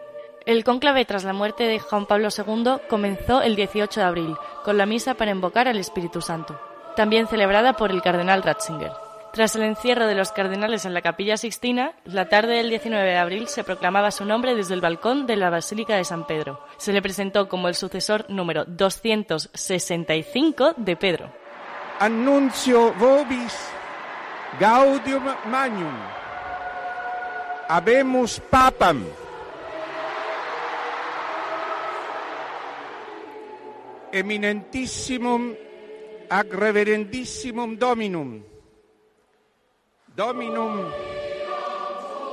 [0.47, 4.79] El cónclave tras la muerte de Juan Pablo II comenzó el 18 de abril, con
[4.79, 6.59] la misa para invocar al Espíritu Santo,
[6.97, 9.04] también celebrada por el cardenal Ratzinger.
[9.35, 13.17] Tras el encierro de los cardenales en la Capilla Sixtina, la tarde del 19 de
[13.17, 16.61] abril se proclamaba su nombre desde el balcón de la Basílica de San Pedro.
[16.77, 21.33] Se le presentó como el sucesor número 265 de Pedro.
[21.99, 23.73] Annuncio vobis
[24.61, 25.97] gaudium magnum.
[27.69, 29.05] Habemus papam.
[34.13, 35.57] Eminentissimum
[36.31, 38.54] ac reverendissimum dominum
[40.17, 40.93] Dominum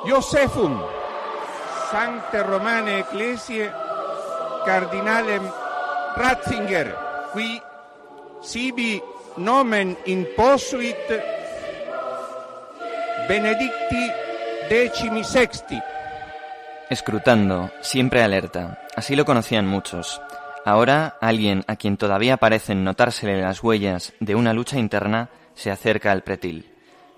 [0.06, 0.80] Josephum,
[1.90, 3.72] Sancte Romane Ecclesiae,
[4.64, 5.42] Cardinalem
[6.16, 6.96] Ratzinger,
[7.34, 7.60] qui
[8.44, 9.02] sibi
[9.38, 10.96] nomen imposuit
[13.28, 14.12] Benedicti
[14.70, 15.80] decimi sexti.
[16.88, 18.80] Escrutando, siempre alerta.
[18.96, 20.22] Así lo conocían muchos.
[20.66, 26.12] Ahora, alguien a quien todavía parecen notársele las huellas de una lucha interna se acerca
[26.12, 26.71] al pretil.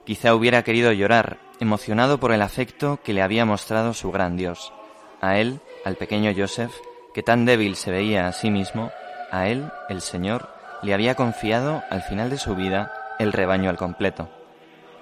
[0.05, 4.73] Quizá hubiera querido llorar, emocionado por el afecto que le había mostrado su gran Dios.
[5.21, 6.73] A él, al pequeño Joseph,
[7.13, 8.91] que tan débil se veía a sí mismo,
[9.31, 10.49] a él, el Señor,
[10.81, 14.29] le había confiado al final de su vida el rebaño al completo.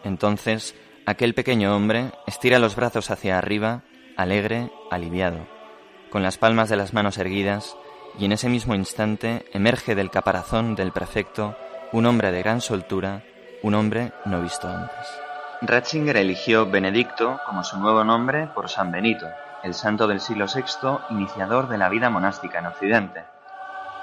[0.04, 3.82] Entonces, aquel pequeño hombre estira los brazos hacia arriba,
[4.18, 5.48] alegre, aliviado,
[6.12, 7.76] con las palmas de las manos erguidas,
[8.20, 11.56] y en ese mismo instante emerge del caparazón del prefecto
[11.92, 13.24] un hombre de gran soltura,
[13.64, 15.22] un hombre no visto antes.
[15.62, 19.28] Ratzinger eligió Benedicto como su nuevo nombre por San Benito,
[19.64, 23.24] el santo del siglo VI, iniciador de la vida monástica en Occidente.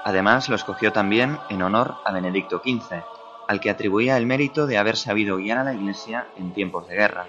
[0.05, 3.03] Además, lo escogió también en honor a Benedicto XV,
[3.47, 6.95] al que atribuía el mérito de haber sabido guiar a la Iglesia en tiempos de
[6.95, 7.27] guerra.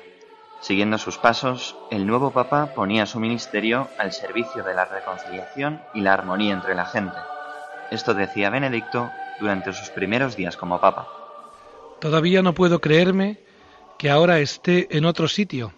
[0.61, 6.03] Siguiendo sus pasos, el nuevo Papa ponía su ministerio al servicio de la reconciliación y
[6.03, 7.17] la armonía entre la gente.
[7.91, 11.20] Esto decía Benedicto durante sus primeros días como Papa.
[12.01, 13.39] Todavía no puedo creerme
[13.99, 15.75] que ahora esté en otro sitio.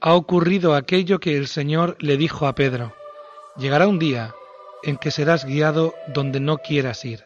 [0.00, 2.94] Ha ocurrido aquello que el Señor le dijo a Pedro.
[3.58, 4.34] Llegará un día
[4.82, 7.24] en que serás guiado donde no quieras ir.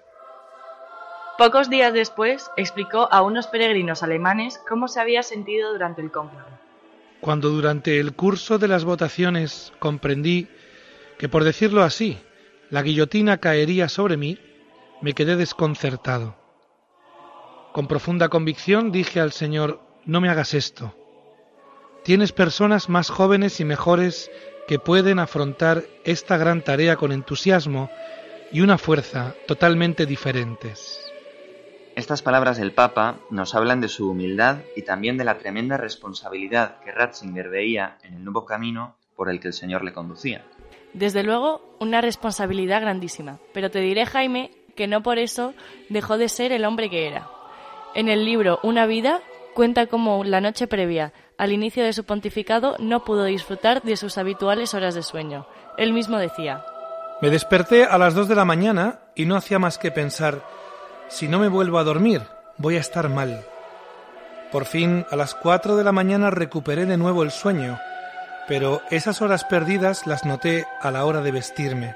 [1.38, 6.50] Pocos días después explicó a unos peregrinos alemanes cómo se había sentido durante el cónclave.
[7.20, 10.48] Cuando durante el curso de las votaciones comprendí
[11.16, 12.18] que, por decirlo así,
[12.70, 14.38] la guillotina caería sobre mí,
[15.00, 16.39] me quedé desconcertado.
[17.72, 20.94] Con profunda convicción dije al Señor, no me hagas esto.
[22.02, 24.30] Tienes personas más jóvenes y mejores
[24.66, 27.90] que pueden afrontar esta gran tarea con entusiasmo
[28.50, 31.00] y una fuerza totalmente diferentes.
[31.94, 36.80] Estas palabras del Papa nos hablan de su humildad y también de la tremenda responsabilidad
[36.80, 40.44] que Ratzinger veía en el nuevo camino por el que el Señor le conducía.
[40.92, 45.54] Desde luego, una responsabilidad grandísima, pero te diré, Jaime, que no por eso
[45.88, 47.28] dejó de ser el hombre que era.
[47.94, 49.20] En el libro Una vida
[49.54, 54.16] cuenta cómo la noche previa al inicio de su pontificado no pudo disfrutar de sus
[54.16, 55.46] habituales horas de sueño.
[55.76, 56.64] Él mismo decía,
[57.20, 60.44] Me desperté a las dos de la mañana y no hacía más que pensar,
[61.08, 62.22] si no me vuelvo a dormir,
[62.58, 63.44] voy a estar mal.
[64.52, 67.80] Por fin, a las cuatro de la mañana recuperé de nuevo el sueño,
[68.46, 71.94] pero esas horas perdidas las noté a la hora de vestirme.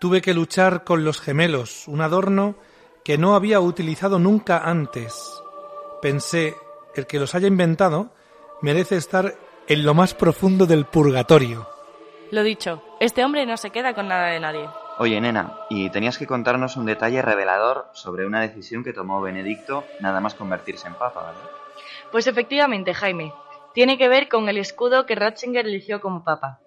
[0.00, 2.56] Tuve que luchar con los gemelos, un adorno
[3.08, 5.42] que no había utilizado nunca antes.
[6.02, 6.56] Pensé,
[6.94, 8.10] el que los haya inventado
[8.60, 9.32] merece estar
[9.66, 11.66] en lo más profundo del purgatorio.
[12.30, 14.68] Lo dicho, este hombre no se queda con nada de nadie.
[14.98, 19.84] Oye, nena, y tenías que contarnos un detalle revelador sobre una decisión que tomó Benedicto
[20.00, 21.50] nada más convertirse en papa, ¿verdad?
[22.12, 23.32] Pues efectivamente, Jaime,
[23.72, 26.60] tiene que ver con el escudo que Ratzinger eligió como papa,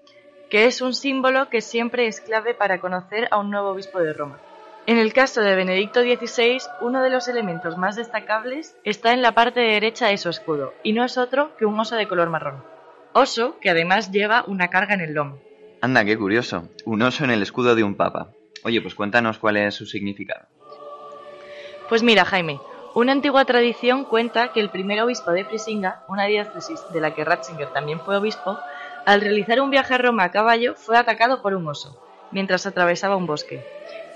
[0.50, 4.14] que es un símbolo que siempre es clave para conocer a un nuevo obispo de
[4.14, 4.40] Roma.
[4.88, 9.34] En el caso de Benedicto XVI, uno de los elementos más destacables está en la
[9.34, 12.64] parte derecha de su escudo, y no es otro que un oso de color marrón.
[13.14, 15.40] Oso que además lleva una carga en el lomo.
[15.82, 16.68] Anda, qué curioso.
[16.86, 18.30] Un oso en el escudo de un papa.
[18.64, 20.48] Oye, pues cuéntanos cuál es su significado.
[21.88, 22.60] Pues mira, Jaime,
[22.96, 27.24] una antigua tradición cuenta que el primer obispo de Frisinga, una diócesis de la que
[27.24, 28.58] Ratzinger también fue obispo,
[29.06, 32.02] al realizar un viaje a Roma a caballo fue atacado por un oso,
[32.32, 33.64] mientras atravesaba un bosque.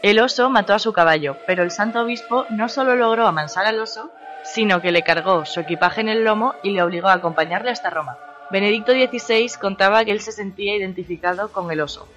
[0.02, 3.80] El oso mató a su caballo, pero el santo obispo no solo logró amansar al
[3.80, 4.12] oso,
[4.44, 7.90] sino que le cargó su equipaje en el lomo y le obligó a acompañarle hasta
[7.90, 8.18] Roma.
[8.52, 12.08] Benedicto XVI contaba que él se sentía identificado con el oso.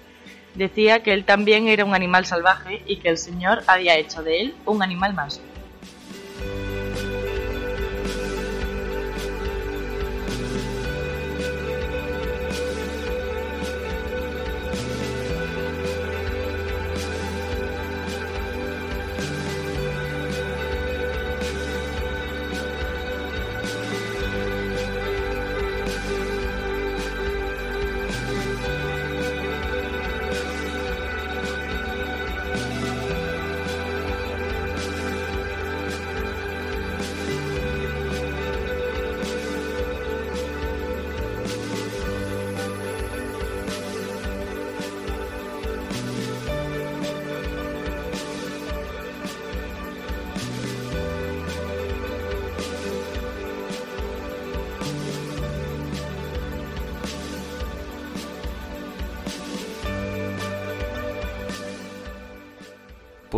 [0.53, 4.41] Decía que él también era un animal salvaje y que el Señor había hecho de
[4.41, 5.41] él un animal manso.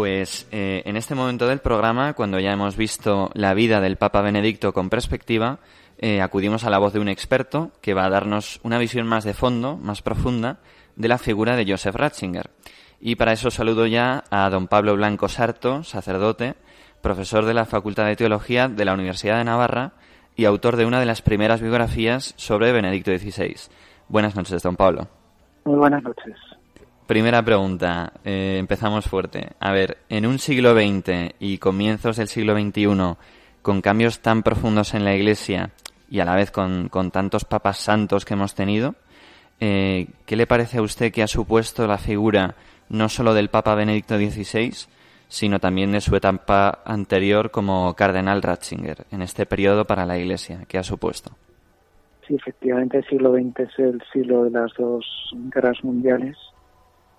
[0.01, 4.23] Pues eh, en este momento del programa, cuando ya hemos visto la vida del Papa
[4.23, 5.59] Benedicto con perspectiva,
[5.99, 9.25] eh, acudimos a la voz de un experto que va a darnos una visión más
[9.25, 10.57] de fondo, más profunda,
[10.95, 12.49] de la figura de Joseph Ratzinger.
[12.99, 16.55] Y para eso saludo ya a don Pablo Blanco Sarto, sacerdote,
[17.03, 19.91] profesor de la Facultad de Teología de la Universidad de Navarra
[20.35, 23.55] y autor de una de las primeras biografías sobre Benedicto XVI.
[24.07, 25.09] Buenas noches, don Pablo.
[25.63, 26.35] Muy buenas noches.
[27.11, 29.49] Primera pregunta, eh, empezamos fuerte.
[29.59, 33.17] A ver, en un siglo XX y comienzos del siglo XXI,
[33.61, 35.71] con cambios tan profundos en la Iglesia
[36.09, 38.95] y a la vez con, tantos papas santos que hemos tenido,
[39.59, 42.55] eh, ¿qué le parece a usted que ha supuesto la figura
[42.87, 44.71] no solo del Papa Benedicto XVI,
[45.27, 50.63] sino también de su etapa anterior como cardenal Ratzinger, en este periodo para la Iglesia?
[50.65, 51.31] ¿Qué ha supuesto?
[52.25, 55.05] Sí, efectivamente, el siglo XX es el siglo de las dos
[55.53, 56.37] guerras mundiales,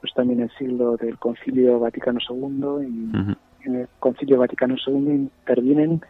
[0.03, 6.03] pues también el siglo del Concilio Vaticano II y en el Concilio Vaticano II intervienen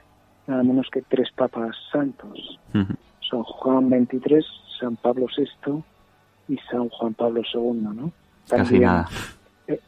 [0.46, 2.58] nada menos que tres papas santos.
[2.74, 2.94] Ujú.
[3.30, 4.42] San Juan XXIII,
[4.80, 5.82] San Pablo VI
[6.48, 8.12] y San Juan Pablo II, ¿no?
[8.48, 9.08] Casi nada.
[9.68, 9.78] eh,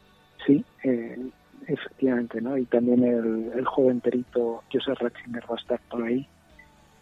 [0.46, 1.30] sí, eh,
[1.66, 2.58] efectivamente, ¿no?
[2.58, 6.28] Y también el, el joven perito Joseph Ratzinger va a estar por ahí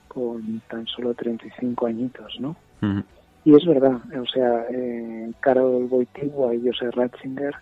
[0.06, 2.54] con tan solo 35 añitos, ¿no?
[2.80, 3.02] Ujú.
[3.44, 7.54] Y es verdad, o sea, eh, Karol Wojtyła y Joseph Ratzinger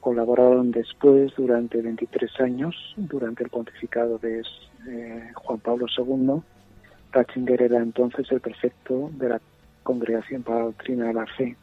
[0.00, 4.42] colaboraron después durante 23 años, durante el pontificado de
[4.88, 6.40] eh, Juan Pablo II.
[7.12, 9.40] Ratzinger era entonces el prefecto de la
[9.82, 11.56] Congregación para la Doctrina de la Fe.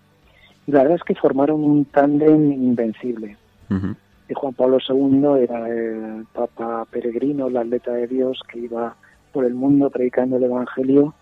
[0.68, 3.38] Y la verdad es que formaron un tándem invencible.
[3.72, 3.96] Ujú.
[4.30, 8.96] Y Juan Pablo II era el papa peregrino, el atleta de Dios que iba
[9.32, 11.14] por el mundo predicando el Evangelio,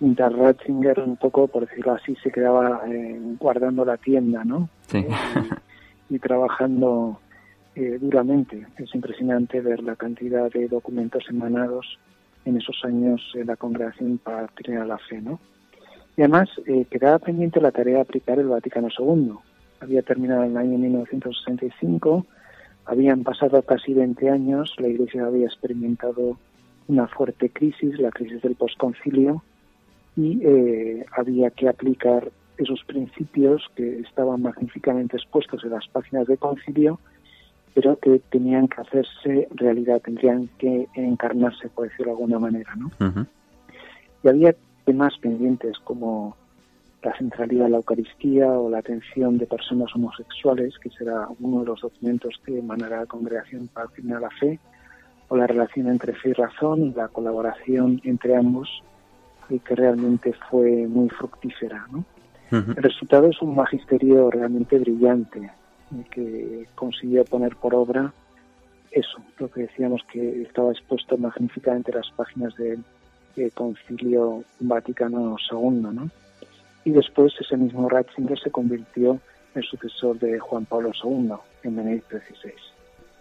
[0.00, 4.68] mientras Ratzinger un poco, por decirlo así, se quedaba eh, guardando la tienda, ¿no?
[4.88, 5.06] Sí.
[6.10, 7.18] y, y trabajando
[7.76, 8.66] eh, duramente.
[8.78, 11.98] Es impresionante ver la cantidad de documentos emanados
[12.46, 15.38] en esos años en la Congregación para de la Fe, ¿no?
[16.16, 19.32] Y además eh, quedaba pendiente la tarea de aplicar el Vaticano II.
[19.80, 22.24] Había terminado en el año 1965,
[22.86, 26.38] habían pasado casi 20 años, la Iglesia había experimentado
[26.88, 29.42] una fuerte crisis, la crisis del posconcilio,
[30.16, 36.38] y eh, había que aplicar esos principios que estaban magníficamente expuestos en las páginas de
[36.38, 36.98] concilio,
[37.74, 42.90] pero que tenían que hacerse realidad, tendrían que encarnarse, por decirlo de alguna manera, ¿no?
[44.22, 44.54] Y había
[44.86, 46.34] temas pendientes como
[47.02, 51.66] la centralidad de la Eucaristía o la atención de personas homosexuales, que será uno de
[51.66, 54.58] los documentos que emanará la Congregación para la la Fe,
[55.28, 58.82] o la relación entre fe y razón y la colaboración entre ambos,
[59.48, 61.86] y que realmente fue muy fructífera.
[61.90, 62.04] ¿no?
[62.52, 62.72] Ujú.
[62.72, 65.50] El resultado es un magisterio realmente brillante,
[66.10, 68.12] que consiguió poner por obra
[68.90, 72.82] eso, lo que decíamos que estaba expuesto magníficamente en las páginas del
[73.36, 76.10] eh, Concilio Vaticano II, ¿no?
[76.84, 79.20] Y después ese mismo Ratzinger se convirtió
[79.54, 81.32] en sucesor de Juan Pablo II,
[81.64, 82.52] en Benedicto XVI.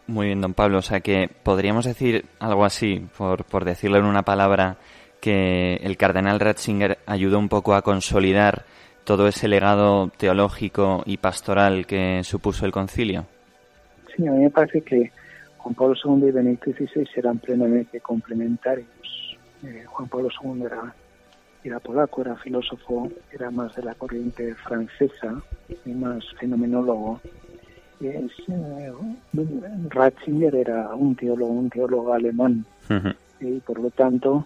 [0.07, 0.77] Muy bien, don Pablo.
[0.77, 4.77] O sea que podríamos decir algo así, por, por decirlo en una palabra,
[5.25, 8.63] que el cardenal Ratzinger ayudó un poco a consolidar
[9.05, 13.25] todo ese legado teológico y pastoral que supuso el concilio.
[14.15, 15.11] Sí, a mí me parece que
[15.57, 18.87] Juan Pablo II y Benedicto XVI eran plenamente complementarios.
[19.63, 20.93] Eh, Juan Pablo II era,
[21.63, 25.41] era polaco, era filósofo, era más de la corriente francesa
[25.87, 27.19] y más fenomenólogo.
[27.99, 28.93] Es, eh,
[29.89, 32.63] Ratzinger era un teólogo, un teólogo alemán
[33.39, 34.45] y por lo tanto,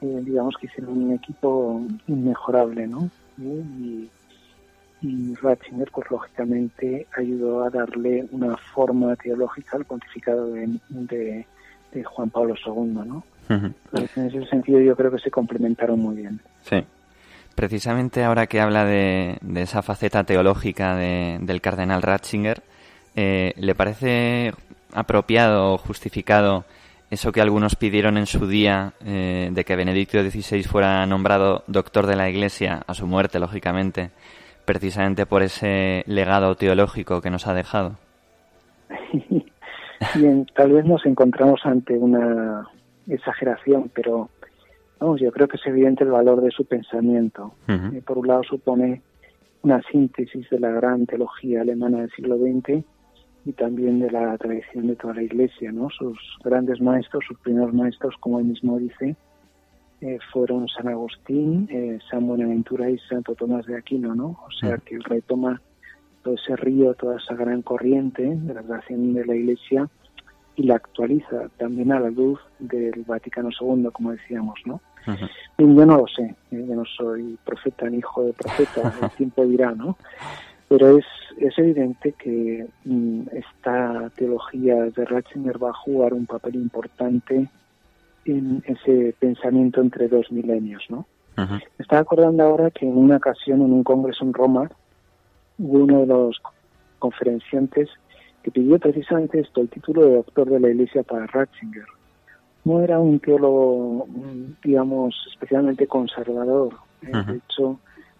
[0.00, 3.10] eh, digamos que hicieron un equipo inmejorable, ¿no?
[3.38, 4.08] Y,
[5.00, 11.46] y Ratzinger, pues lógicamente, ayudó a darle una forma teológica al pontificado de, de,
[11.92, 12.72] de Juan Pablo II,
[13.06, 13.22] ¿no?
[13.48, 16.40] Entonces, en ese sentido yo creo que se complementaron muy bien.
[16.62, 16.84] Sí.
[17.54, 22.62] Precisamente ahora que habla de, de esa faceta teológica de- del cardenal Ratzinger,
[23.16, 24.52] eh, ¿le parece
[24.92, 26.64] apropiado o justificado
[27.10, 32.06] eso que algunos pidieron en su día eh, de que Benedicto XVI fuera nombrado doctor
[32.06, 34.10] de la Iglesia, a su muerte, lógicamente,
[34.64, 37.96] precisamente por ese legado teológico que nos ha dejado?
[40.14, 42.68] Bien, tal vez nos encontramos ante una
[43.08, 44.28] exageración, pero
[45.00, 47.54] vamos, yo creo que es evidente el valor de su pensamiento.
[47.68, 49.02] Eh, por un lado supone
[49.62, 52.84] una síntesis de la gran teología alemana del siglo XX
[53.48, 55.88] y también de la tradición de toda la Iglesia, ¿no?
[55.88, 59.16] Sus grandes maestros, sus primeros maestros, como él mismo dice,
[60.02, 64.38] eh, fueron San Agustín, eh, San Buenaventura y Santo Tomás de Aquino, ¿no?
[64.46, 65.62] O sea que retoma
[66.22, 69.88] todo ese río, toda esa gran corriente de la creación de la Iglesia
[70.56, 74.82] y la actualiza también a la luz del Vaticano II, como decíamos, ¿no?
[75.56, 79.46] Yo no lo sé, eh, yo no soy profeta ni hijo de profeta, el tiempo
[79.46, 79.96] dirá, ¿no?
[80.68, 81.06] Pero es,
[81.38, 87.48] es evidente que mm, esta teología de Ratzinger va a jugar un papel importante
[88.24, 91.06] en ese pensamiento entre dos milenios, ¿no?
[91.78, 94.68] Estaba acordando ahora que en una ocasión, en un congreso en Roma,
[95.58, 96.36] hubo uno de los
[96.98, 97.88] conferenciantes
[98.42, 101.86] que pidió precisamente esto, el título de doctor de la Iglesia para Ratzinger.
[102.64, 106.74] No era un teólogo, mm, digamos, especialmente conservador.
[107.02, 107.12] eh.
[107.12, 107.78] De hecho,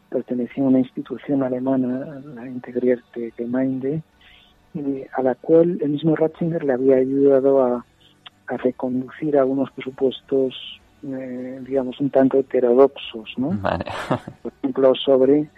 [0.09, 4.03] pertenecía a una institución alemana, la Integrierte Gemeinde,
[4.75, 7.85] eh, a la cual el mismo Ratzinger le había ayudado a,
[8.47, 10.55] a reconducir algunos presupuestos,
[11.03, 13.51] eh, digamos, un tanto heterodoxos, ¿no?
[13.61, 13.85] Vale.
[14.43, 15.49] por ejemplo, sobre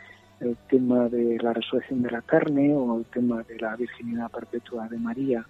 [0.41, 4.89] el tema de la resurrección de la carne o el tema de la virginidad perpetua
[4.89, 5.45] de María.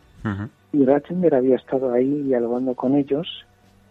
[0.73, 3.47] Y Ratzinger había estado ahí dialogando con ellos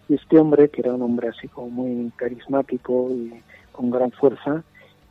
[0.09, 3.41] y este hombre, que era un hombre así como muy carismático y
[3.71, 4.63] con gran fuerza,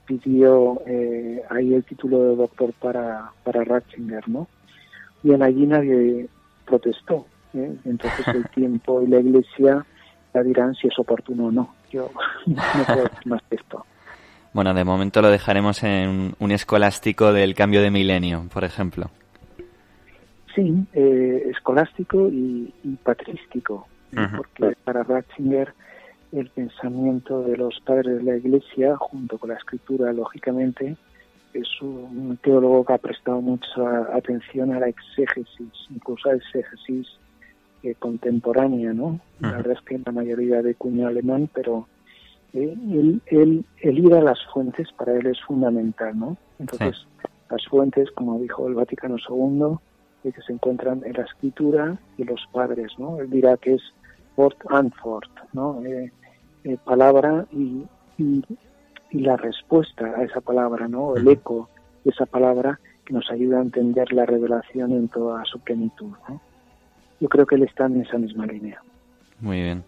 [0.09, 4.49] pidió eh, ahí el título de doctor para, para Ratzinger, ¿no?
[5.23, 6.29] Y en allí nadie
[6.65, 7.27] protestó.
[7.55, 7.77] ¿eh?
[7.85, 9.85] Entonces el tiempo y la iglesia
[10.33, 11.75] ya dirán si es oportuno o no.
[11.93, 12.11] Yo
[12.47, 13.85] no puedo decir más que esto.
[14.55, 19.11] Bueno, de momento lo dejaremos en un escolástico del cambio de milenio, por ejemplo.
[20.55, 24.27] Sí, eh, escolástico y, y patrístico, ¿eh?
[24.35, 25.75] Porque para Ratzinger
[26.33, 30.97] el pensamiento de los padres de la Iglesia, junto con la escritura, lógicamente,
[31.55, 37.07] es un teólogo que ha prestado mucha atención a la exégesis, incluso a la exégesis
[37.83, 39.21] eh, contemporánea, ¿no?
[39.41, 41.87] La verdad es que la mayoría de cuño alemán, pero
[42.53, 46.37] eh, el, el- el ir a las fuentes para él es fundamental, ¿no?
[46.59, 47.07] Entonces,
[47.51, 49.79] las fuentes, como dijo el Vaticano II,
[50.25, 53.21] eh, que se encuentran en la escritura y los padres, ¿no?
[53.21, 53.83] Él dirá que es
[54.71, 55.83] Antwort, ¿no?
[55.85, 56.13] Eh,
[56.65, 57.85] eh, palabra y,
[58.19, 58.45] y,
[59.11, 61.17] y la respuesta a esa palabra, ¿no?
[61.17, 61.69] El eco
[62.05, 66.41] de esa palabra que nos ayuda a entender la revelación en toda su plenitud, ¿no?
[67.21, 68.81] Yo creo que él está en esa misma línea.
[69.41, 69.85] Muy bien.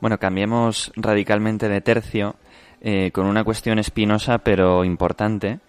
[0.00, 2.36] Bueno, cambiemos radicalmente de tercio
[2.80, 5.60] eh, con una cuestión espinosa pero importante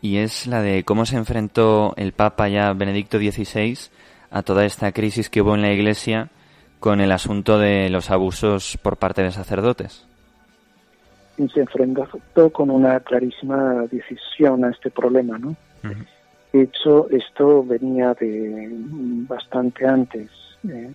[0.00, 3.78] y es la de cómo se enfrentó el Papa ya Benedicto XVI
[4.30, 6.30] a toda esta crisis que hubo en la Iglesia
[6.84, 10.04] con el asunto de los abusos por parte de sacerdotes.
[11.38, 15.56] Y se enfrentó con una clarísima decisión a este problema, ¿no?
[16.52, 18.68] De hecho, esto venía de
[19.26, 20.28] bastante antes,
[20.68, 20.92] ¿eh?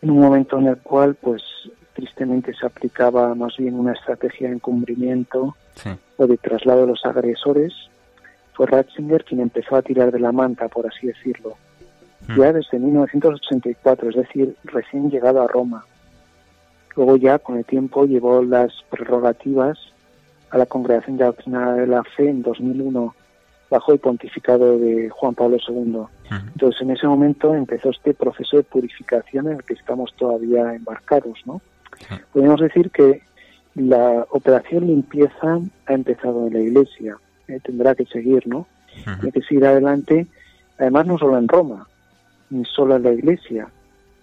[0.00, 1.42] en un momento en el cual, pues,
[1.92, 5.90] tristemente se aplicaba más bien una estrategia de encubrimiento Sí.
[6.16, 7.74] o de traslado de los agresores.
[8.54, 11.58] Fue Ratzinger quien empezó a tirar de la manta, por así decirlo,
[12.28, 15.84] ya desde 1984, es decir, recién llegado a Roma.
[16.96, 19.78] Luego ya, con el tiempo, llevó las prerrogativas
[20.50, 23.14] a la Congregación de Doctrina de la Fe en 2001
[23.70, 26.02] bajo el pontificado de Juan Pablo II.
[26.30, 31.40] Entonces, en ese momento empezó este proceso de purificación en el que estamos todavía embarcados,
[31.44, 31.60] ¿no?
[32.32, 33.22] Podemos decir que
[33.74, 37.16] la operación limpieza ha empezado en la Iglesia,
[37.48, 38.66] eh, tendrá que seguir, ¿no?
[39.02, 40.26] Tiene que seguir adelante,
[40.78, 41.88] además no solo en Roma,
[42.50, 43.68] ni solo en la Iglesia,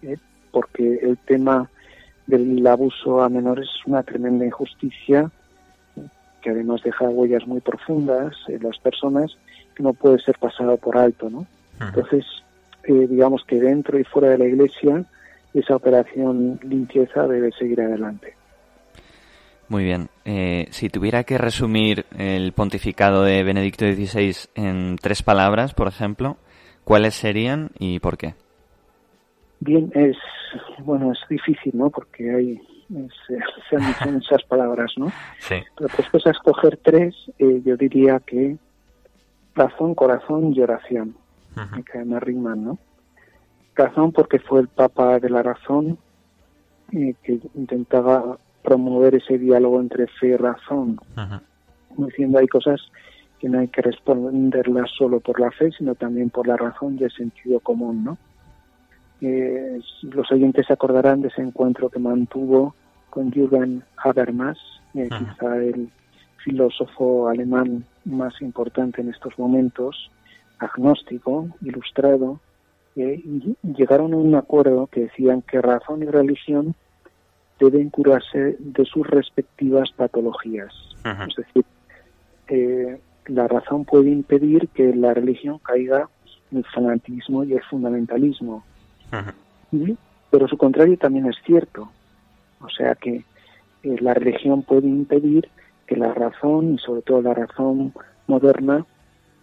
[0.02, 0.18] eh,
[0.52, 1.70] porque el tema
[2.28, 5.30] del abuso a menores es una tremenda injusticia
[6.42, 9.38] que además deja huellas muy profundas en las personas
[9.76, 11.46] que no puede ser pasado por alto, ¿no?
[11.80, 12.26] Entonces,
[12.84, 15.04] eh, digamos que dentro y fuera de la Iglesia
[15.54, 18.36] esa operación limpieza debe seguir adelante.
[19.68, 20.10] Muy bien.
[20.26, 26.38] Eh, si tuviera que resumir el pontificado de Benedicto XVI en tres palabras, por ejemplo,
[26.92, 28.36] ¿cuáles serían y por qué?
[29.62, 30.18] Bien, es
[30.80, 31.90] bueno, es difícil, ¿no?
[31.90, 32.62] Porque hay
[32.94, 33.14] es-
[33.70, 35.08] se han dicho muchas palabras, ¿no?
[35.40, 35.56] Sí.
[35.78, 38.58] Pero después a escoger tres, eh, yo diría que
[39.56, 41.16] razón, corazón y oración,
[41.90, 42.78] que además riman, ¿no?
[43.74, 45.98] Razón porque fue el Papa de la razón
[46.92, 51.00] eh, que intentaba promover ese diálogo entre fe y razón,
[51.96, 52.82] diciendo hay cosas
[53.42, 57.04] que no hay que responderlas solo por la fe, sino también por la razón y
[57.06, 58.18] el sentido común, ¿no?
[59.20, 62.76] Eh, los oyentes se acordarán de ese encuentro que mantuvo
[63.10, 64.60] con Jürgen Habermas,
[64.94, 65.90] eh, quizá el
[66.44, 70.12] filósofo alemán más importante en estos momentos,
[70.60, 72.40] agnóstico, ilustrado,
[72.96, 76.76] eh, y llegaron a un acuerdo que decían que razón y religión
[77.60, 80.74] deben curarse de sus respectivas patologías.
[81.04, 81.66] Es decir,
[82.48, 86.10] eh, la razón puede impedir que la religión caiga
[86.52, 88.64] en el fanatismo y el fundamentalismo.
[89.72, 89.98] ¿sí?
[90.30, 91.90] Pero su contrario también es cierto.
[92.62, 93.24] O sea que
[93.84, 95.50] eh, la religión puede impedir
[95.88, 97.94] que la razón, y sobre todo la razón
[98.28, 98.86] moderna,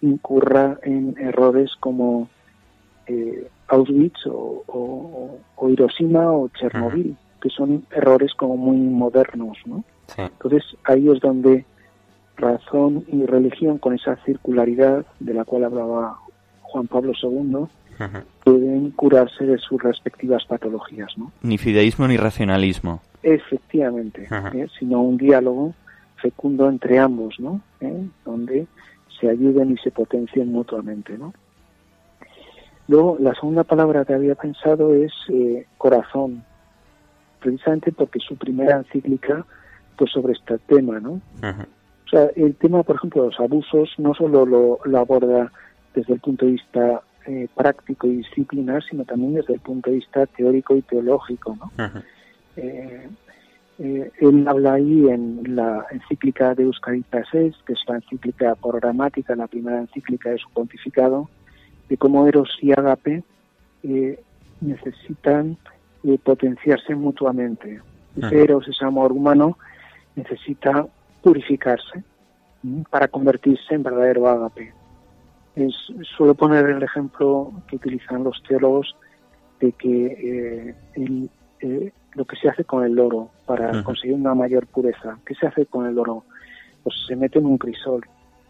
[0.01, 2.29] incurra en errores como
[3.07, 9.85] eh, Auschwitz o, o- o Hiroshima o Chernobyl, que son errores como muy modernos, ¿no?
[10.07, 10.23] Sí.
[10.23, 11.65] Entonces ahí es donde
[12.39, 16.19] razón y religión, con esa circularidad de la cual hablaba
[16.63, 17.67] Juan Pablo II,
[18.45, 21.33] pueden curarse de sus respectivas patologías, ¿no?
[21.43, 23.03] Ni fideísmo ni racionalismo.
[23.23, 24.29] Efectivamente.
[24.55, 24.69] ¿eh?
[24.79, 25.75] sino un diálogo
[26.23, 27.61] fecundo entre ambos, ¿no?
[27.81, 28.07] ¿Eh?
[28.25, 28.67] Donde
[29.21, 31.35] se ayuden y se potencien mutuamente, ¿no?
[32.87, 36.45] Luego, la segunda palabra que había pensado es eh, corazón,
[37.41, 39.45] precisamente porque su primera encíclica
[39.97, 41.21] pues sobre este tema, ¿no?
[42.09, 45.53] O sea, el tema, por ejemplo, de los abusos no solo lo, lo aborda
[45.95, 49.97] desde el punto de vista eh, práctico y disciplinar, sino también desde el punto de
[49.97, 51.71] vista teórico y teológico, ¿no?
[52.57, 53.07] Eh,
[53.79, 59.37] eh, él habla ahí en la encíclica de Euscaritas Es, que es la encíclica programática,
[59.37, 61.29] la primera encíclica de su pontificado,
[61.91, 63.23] de cómo Eros y Agape
[63.83, 64.19] eh,
[64.63, 65.59] necesitan
[66.25, 67.83] potenciarse mutuamente.
[68.17, 68.43] Ese.
[68.43, 69.59] Eros, ese amor humano,
[70.17, 70.87] necesita
[71.23, 72.03] purificarse
[72.91, 74.73] para convertirse en verdadero Agape.
[75.57, 75.75] Es,
[76.17, 78.95] suelo poner el ejemplo que utilizan los teólogos
[79.61, 84.35] de que eh, el- eh, lo que se hace con el oro para conseguir una
[84.35, 85.19] mayor pureza.
[85.27, 86.25] ¿Qué se hace con el oro?
[86.85, 88.05] Pues se mete en un crisol,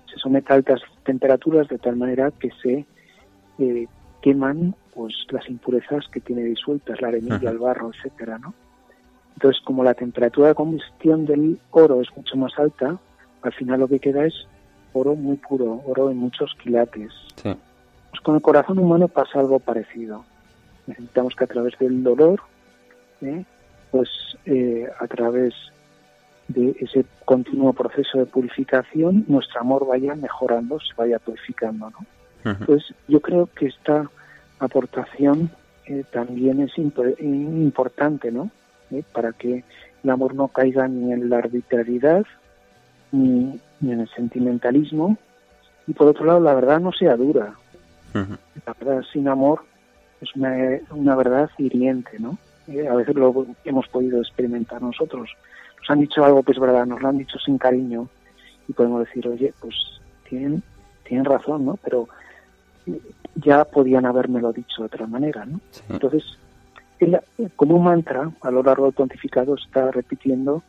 [0.06, 2.84] se somete a altas temperaturas de tal manera que se
[3.58, 3.86] eh,
[4.22, 8.52] queman pues las impurezas que tiene disueltas, la arenilla, el barro, etcétera, ¿no?
[9.38, 12.98] Entonces, como la temperatura de combustión del oro es mucho más alta,
[13.42, 14.34] al final lo que queda es
[14.92, 17.12] oro muy puro, oro en muchos quilates.
[17.36, 17.54] Sí.
[18.10, 20.24] Pues con el corazón humano pasa algo parecido.
[20.88, 22.40] Necesitamos que a través del dolor,
[23.20, 23.44] ¿eh?
[23.92, 24.08] pues
[24.44, 25.54] eh, a través
[26.48, 31.90] de ese continuo proceso de purificación, nuestro amor vaya mejorando, se vaya purificando.
[31.90, 32.56] ¿no?
[32.66, 34.10] Pues yo creo que esta
[34.58, 35.48] aportación
[35.86, 38.50] eh, también es imp- importante, ¿no?
[38.90, 39.02] ¿Eh?
[39.12, 39.64] Para que
[40.02, 42.24] el amor no caiga ni en la arbitrariedad
[43.12, 45.16] ni, ni en el sentimentalismo
[45.86, 47.54] y por otro lado la verdad no sea dura.
[48.14, 49.62] La verdad sin amor
[50.20, 50.56] es una,
[50.90, 52.38] una verdad hiriente, ¿no?
[52.66, 55.30] Eh, a veces lo hemos podido experimentar nosotros.
[55.80, 58.08] Nos han dicho algo que es verdad, nos lo han dicho sin cariño
[58.66, 59.74] y podemos decir, oye, pues
[60.28, 60.62] tienen,
[61.04, 61.78] tienen razón, ¿no?
[61.82, 62.08] Pero
[63.36, 65.60] ya podían habérmelo dicho de otra manera, ¿no?
[65.88, 66.24] Entonces,
[67.00, 67.18] él,
[67.56, 70.62] como un mantra, a lo largo del pontificado está repitiendo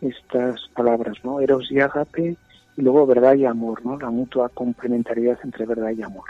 [0.00, 1.40] estas palabras, ¿no?
[1.40, 2.36] Eros y agape,
[2.76, 3.96] y luego verdad y amor, ¿no?
[3.98, 6.24] La mutua complementariedad entre verdad y amor.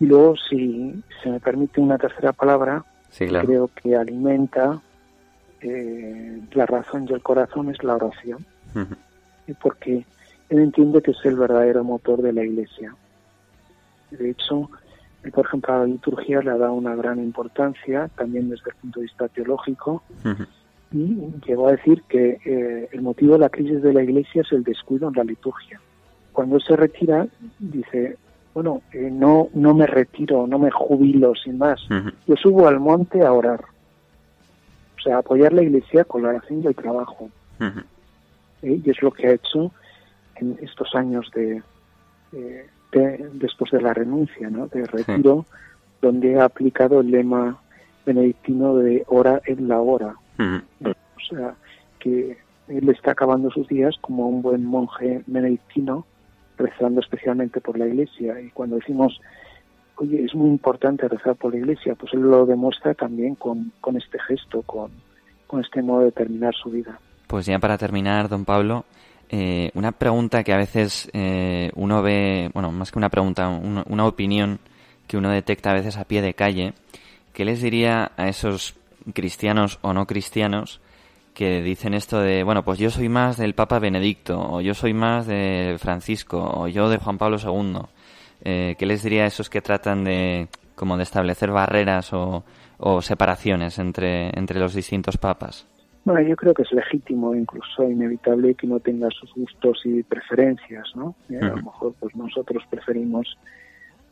[0.00, 3.46] Y luego, si se me permite una tercera palabra, Sí, claro.
[3.46, 4.80] creo que alimenta
[5.60, 8.44] eh, la razón y el corazón es la oración,
[9.60, 10.04] porque
[10.50, 12.94] él entiende que es el verdadero motor de la Iglesia.
[14.10, 14.70] De hecho,
[15.22, 18.76] él, por ejemplo, a la liturgia le ha dado una gran importancia, también desde el
[18.76, 20.02] punto de vista teológico,
[20.92, 24.52] y llegó a decir que eh, el motivo de la crisis de la Iglesia es
[24.52, 25.80] el descuido en la liturgia.
[26.32, 27.26] Cuando se retira,
[27.58, 28.16] dice,
[28.54, 31.80] bueno, eh, no, no me retiro, no me jubilo sin más,
[32.26, 33.64] yo subo al monte a orar.
[34.96, 37.28] O sea, apoyar la Iglesia con la oración y el trabajo.
[38.62, 39.72] Y es lo que ha hecho
[40.36, 41.62] en estos años de,
[42.32, 44.66] eh, de- después de la renuncia, ¿no?
[44.68, 45.44] de retiro,
[46.00, 47.58] donde ha aplicado el lema
[48.06, 50.14] benedictino de hora en la hora.
[50.84, 51.54] O sea,
[51.98, 56.06] que él está acabando sus días como un buen monje benedictino,
[56.56, 58.40] rezando especialmente por la iglesia.
[58.40, 59.20] Y cuando decimos,
[59.96, 63.96] oye, es muy importante rezar por la iglesia, pues él lo demuestra también con, con
[63.96, 64.90] este gesto, con,
[65.46, 66.98] con este modo de terminar su vida.
[67.26, 68.84] Pues ya para terminar, don Pablo,
[69.30, 74.06] eh, una pregunta que a veces eh, uno ve, bueno, más que una pregunta, una,
[74.06, 74.58] opinión
[75.06, 76.72] que uno detecta a veces a pie de calle,
[77.34, 78.74] ¿qué les diría a esos
[79.14, 80.80] cristianos o no cristianos
[81.34, 84.94] que dicen esto de, bueno, pues yo soy más del Papa Benedicto, o yo soy
[84.94, 87.82] más de Francisco, o yo de Juan Pablo II?
[88.44, 92.44] Eh, ¿Qué les diría a esos que tratan de, como de establecer barreras o,
[92.78, 95.66] o separaciones entre, entre los distintos papas?
[96.08, 100.86] Bueno, yo creo que es legítimo, incluso inevitable, que uno tenga sus gustos y preferencias,
[100.94, 101.14] ¿no?
[101.28, 103.36] Eh, A lo mejor, pues nosotros preferimos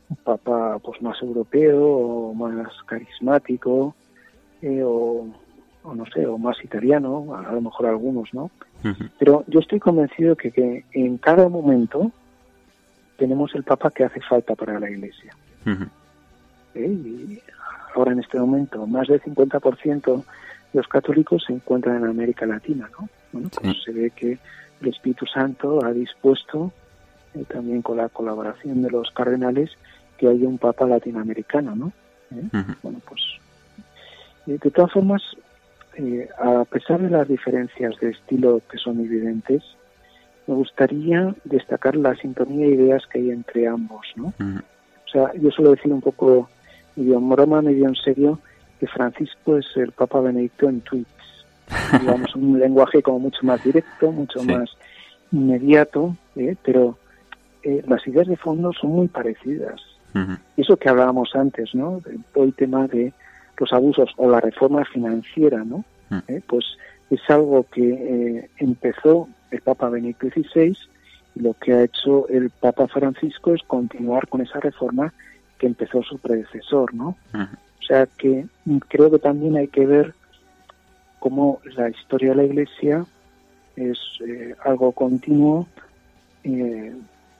[0.07, 3.95] un papa pues más europeo o más carismático
[4.61, 5.27] eh, o,
[5.81, 8.51] o no sé, o más italiano, a lo mejor algunos, ¿no?
[9.17, 12.11] Pero yo estoy convencido que, que en cada momento
[13.17, 15.35] tenemos el Papa que hace falta para la Iglesia.
[16.75, 16.87] ¿eh?
[16.87, 17.41] Y
[17.95, 20.23] ahora en este momento más del 50% de
[20.73, 23.09] los católicos se encuentran en América Latina, ¿no?
[23.31, 24.37] Bueno, pues se ve que
[24.81, 26.71] el Espíritu Santo ha dispuesto,
[27.33, 29.71] eh, también con la colaboración de los cardenales,
[30.17, 31.91] que haya un Papa latinoamericano, ¿no?
[32.31, 32.43] ¿Eh?
[32.83, 33.21] Bueno, pues
[34.47, 35.21] eh, de todas formas,
[35.95, 39.63] eh, a pesar de las diferencias de estilo que son evidentes,
[40.47, 44.27] me gustaría destacar la sintonía de ideas que hay entre ambos, ¿no?
[44.37, 46.49] O sea, yo suelo decir un poco,
[46.95, 48.39] medio en broma, medio en serio,
[48.79, 51.07] que Francisco es el Papa Benedicto en tweets.
[52.01, 54.47] Digamos, un lenguaje como mucho más directo, mucho Sí.
[54.47, 54.69] más
[55.31, 56.55] inmediato, ¿eh?
[56.63, 56.97] pero
[57.63, 59.81] eh, las ideas de fondo son muy parecidas.
[60.55, 61.99] Y Eso que hablábamos antes, ¿no?
[61.99, 63.13] De todo el tema de
[63.59, 65.83] los abusos o la reforma financiera, ¿no?
[66.27, 66.41] ¿Eh?
[66.47, 66.65] Pues
[67.11, 70.75] es algo que eh, empezó el Papa Benedicto XVI
[71.35, 75.13] y lo que ha hecho el Papa Francisco es continuar con esa reforma
[75.59, 77.15] que empezó su predecesor, ¿no?
[77.87, 78.45] Sea que
[78.87, 80.13] creo que también hay que ver
[81.19, 83.05] cómo la historia de la Iglesia
[83.75, 85.67] es eh, algo continuo,
[86.43, 86.93] eh,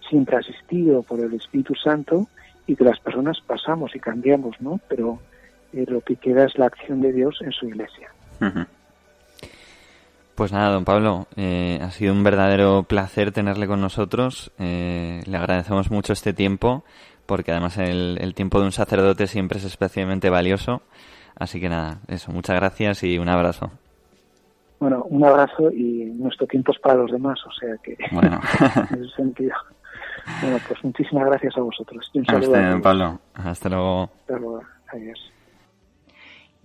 [0.09, 2.27] siempre asistido por el Espíritu Santo
[2.65, 4.79] y que las personas pasamos y cambiamos, ¿no?
[4.87, 5.19] Pero
[5.73, 8.09] eh, lo que queda es la acción de Dios en su Iglesia.
[10.35, 14.51] Pues nada, don Pablo, eh, ha sido un verdadero placer tenerle con nosotros.
[14.59, 16.83] Eh, le agradecemos mucho este tiempo,
[17.27, 20.81] porque además el, el tiempo de un sacerdote siempre es especialmente valioso.
[21.35, 23.71] Así que nada, eso, muchas gracias y un abrazo.
[24.79, 28.39] Bueno, un abrazo y nuestro tiempo es para los demás, o sea que Bueno.
[28.91, 29.55] en ese sentido.
[30.41, 32.09] Bueno, pues muchísimas gracias a vosotros.
[32.13, 32.83] Y un saludo usted, a don todos.
[32.83, 33.19] Pablo.
[33.33, 34.03] Hasta luego.
[34.03, 34.61] Hasta luego.
[34.91, 35.31] Adiós.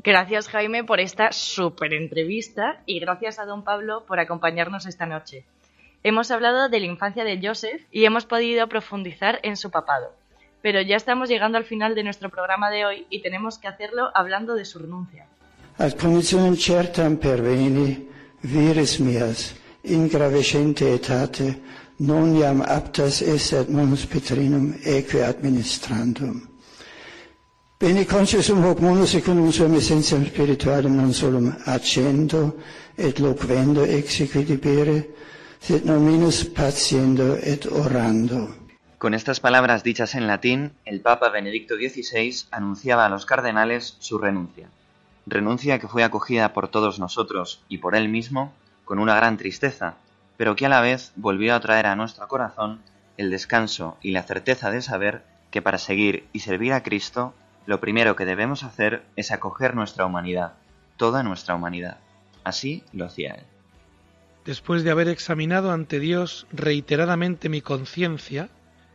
[0.04, 5.44] Gracias Jaime por esta súper entrevista y gracias a don Pablo por acompañarnos esta noche.
[6.02, 10.12] Hemos hablado de la infancia de Joseph y hemos podido profundizar en su papado.
[10.62, 14.10] Pero ya estamos llegando al final de nuestro programa de hoy y tenemos que hacerlo
[14.14, 15.26] hablando de su renuncia.
[15.78, 15.92] Ad
[16.56, 18.08] certam perveni,
[18.42, 21.60] vires mias, in gravescente etate,
[21.98, 26.48] non iam aptas esset munus Petrinum eque administrandum.
[27.78, 32.58] Bene consciusum hoc munus secundum suam essentiam spiritualem non solum accendo
[32.96, 35.10] et loquendo exequi debere,
[35.58, 38.61] sed non minus patiendo et orando.
[39.02, 44.16] Con estas palabras dichas en latín, el Papa Benedicto XVI anunciaba a los cardenales su
[44.16, 44.68] renuncia.
[45.26, 48.52] Renuncia que fue acogida por todos nosotros y por él mismo
[48.84, 49.96] con una gran tristeza,
[50.36, 52.78] pero que a la vez volvió a traer a nuestro corazón
[53.16, 57.34] el descanso y la certeza de saber que para seguir y servir a Cristo,
[57.66, 60.52] lo primero que debemos hacer es acoger nuestra humanidad,
[60.96, 61.96] toda nuestra humanidad.
[62.44, 63.44] Así lo hacía él.
[64.44, 68.48] Después de haber examinado ante Dios reiteradamente mi conciencia,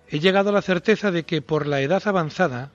[0.09, 2.71] he llegado a la certeza de que por la edad avanzada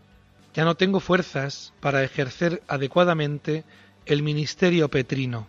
[0.54, 3.64] ya no tengo fuerzas para ejercer adecuadamente
[4.04, 5.48] el ministerio petrino.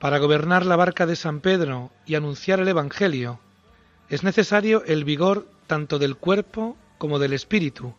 [0.00, 3.40] Para gobernar la barca de San Pedro y anunciar el Evangelio,
[4.08, 7.94] es necesario el vigor tanto del cuerpo como del espíritu,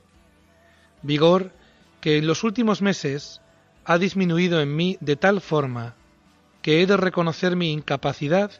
[1.02, 1.52] vigor
[2.02, 3.42] que en los últimos meses
[3.86, 5.96] ha disminuido en mí de tal forma
[6.62, 8.52] que he de reconocer mi incapacidad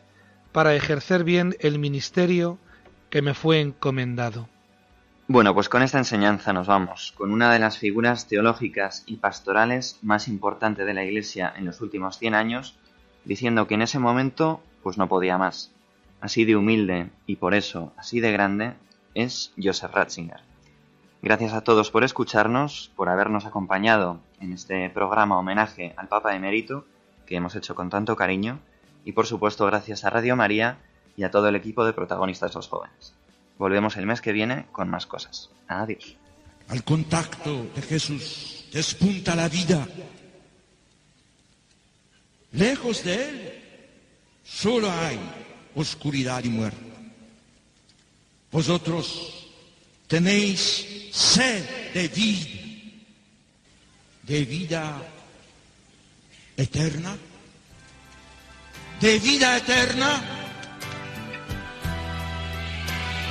[0.52, 2.60] para ejercer bien el ministerio
[3.16, 4.50] que me fue encomendado.
[5.30, 10.00] Bueno, pues con esta enseñanza nos vamos, con una de las figuras teológicas y pastorales
[10.02, 12.76] más importantes de la Iglesia en los últimos 100 años,
[13.24, 15.72] diciendo que en ese momento pues no podía más.
[16.20, 18.74] Así de humilde y por eso así de grande
[19.14, 20.42] es Joseph Ratzinger.
[21.22, 26.86] Gracias a todos por escucharnos, por habernos acompañado en este programa homenaje al Papa Emérito
[27.26, 28.60] que hemos hecho con tanto cariño
[29.06, 30.80] y por supuesto gracias a Radio María
[31.18, 33.14] y a todo el equipo de protagonistas los jóvenes.
[33.58, 35.50] Volvemos el mes que viene con más cosas.
[35.68, 36.16] Adiós.
[36.68, 39.88] Al contacto de Jesús despunta la vida.
[42.52, 43.64] Lejos de Él
[44.44, 45.20] solo hay
[45.76, 46.80] oscuridad y muerte.
[48.52, 49.50] Vosotros
[50.08, 52.50] tenéis sed de vida,
[54.24, 55.02] de vida
[56.58, 57.18] eterna,
[59.02, 60.35] de vida eterna,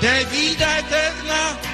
[0.05, 1.74] de vida eterna.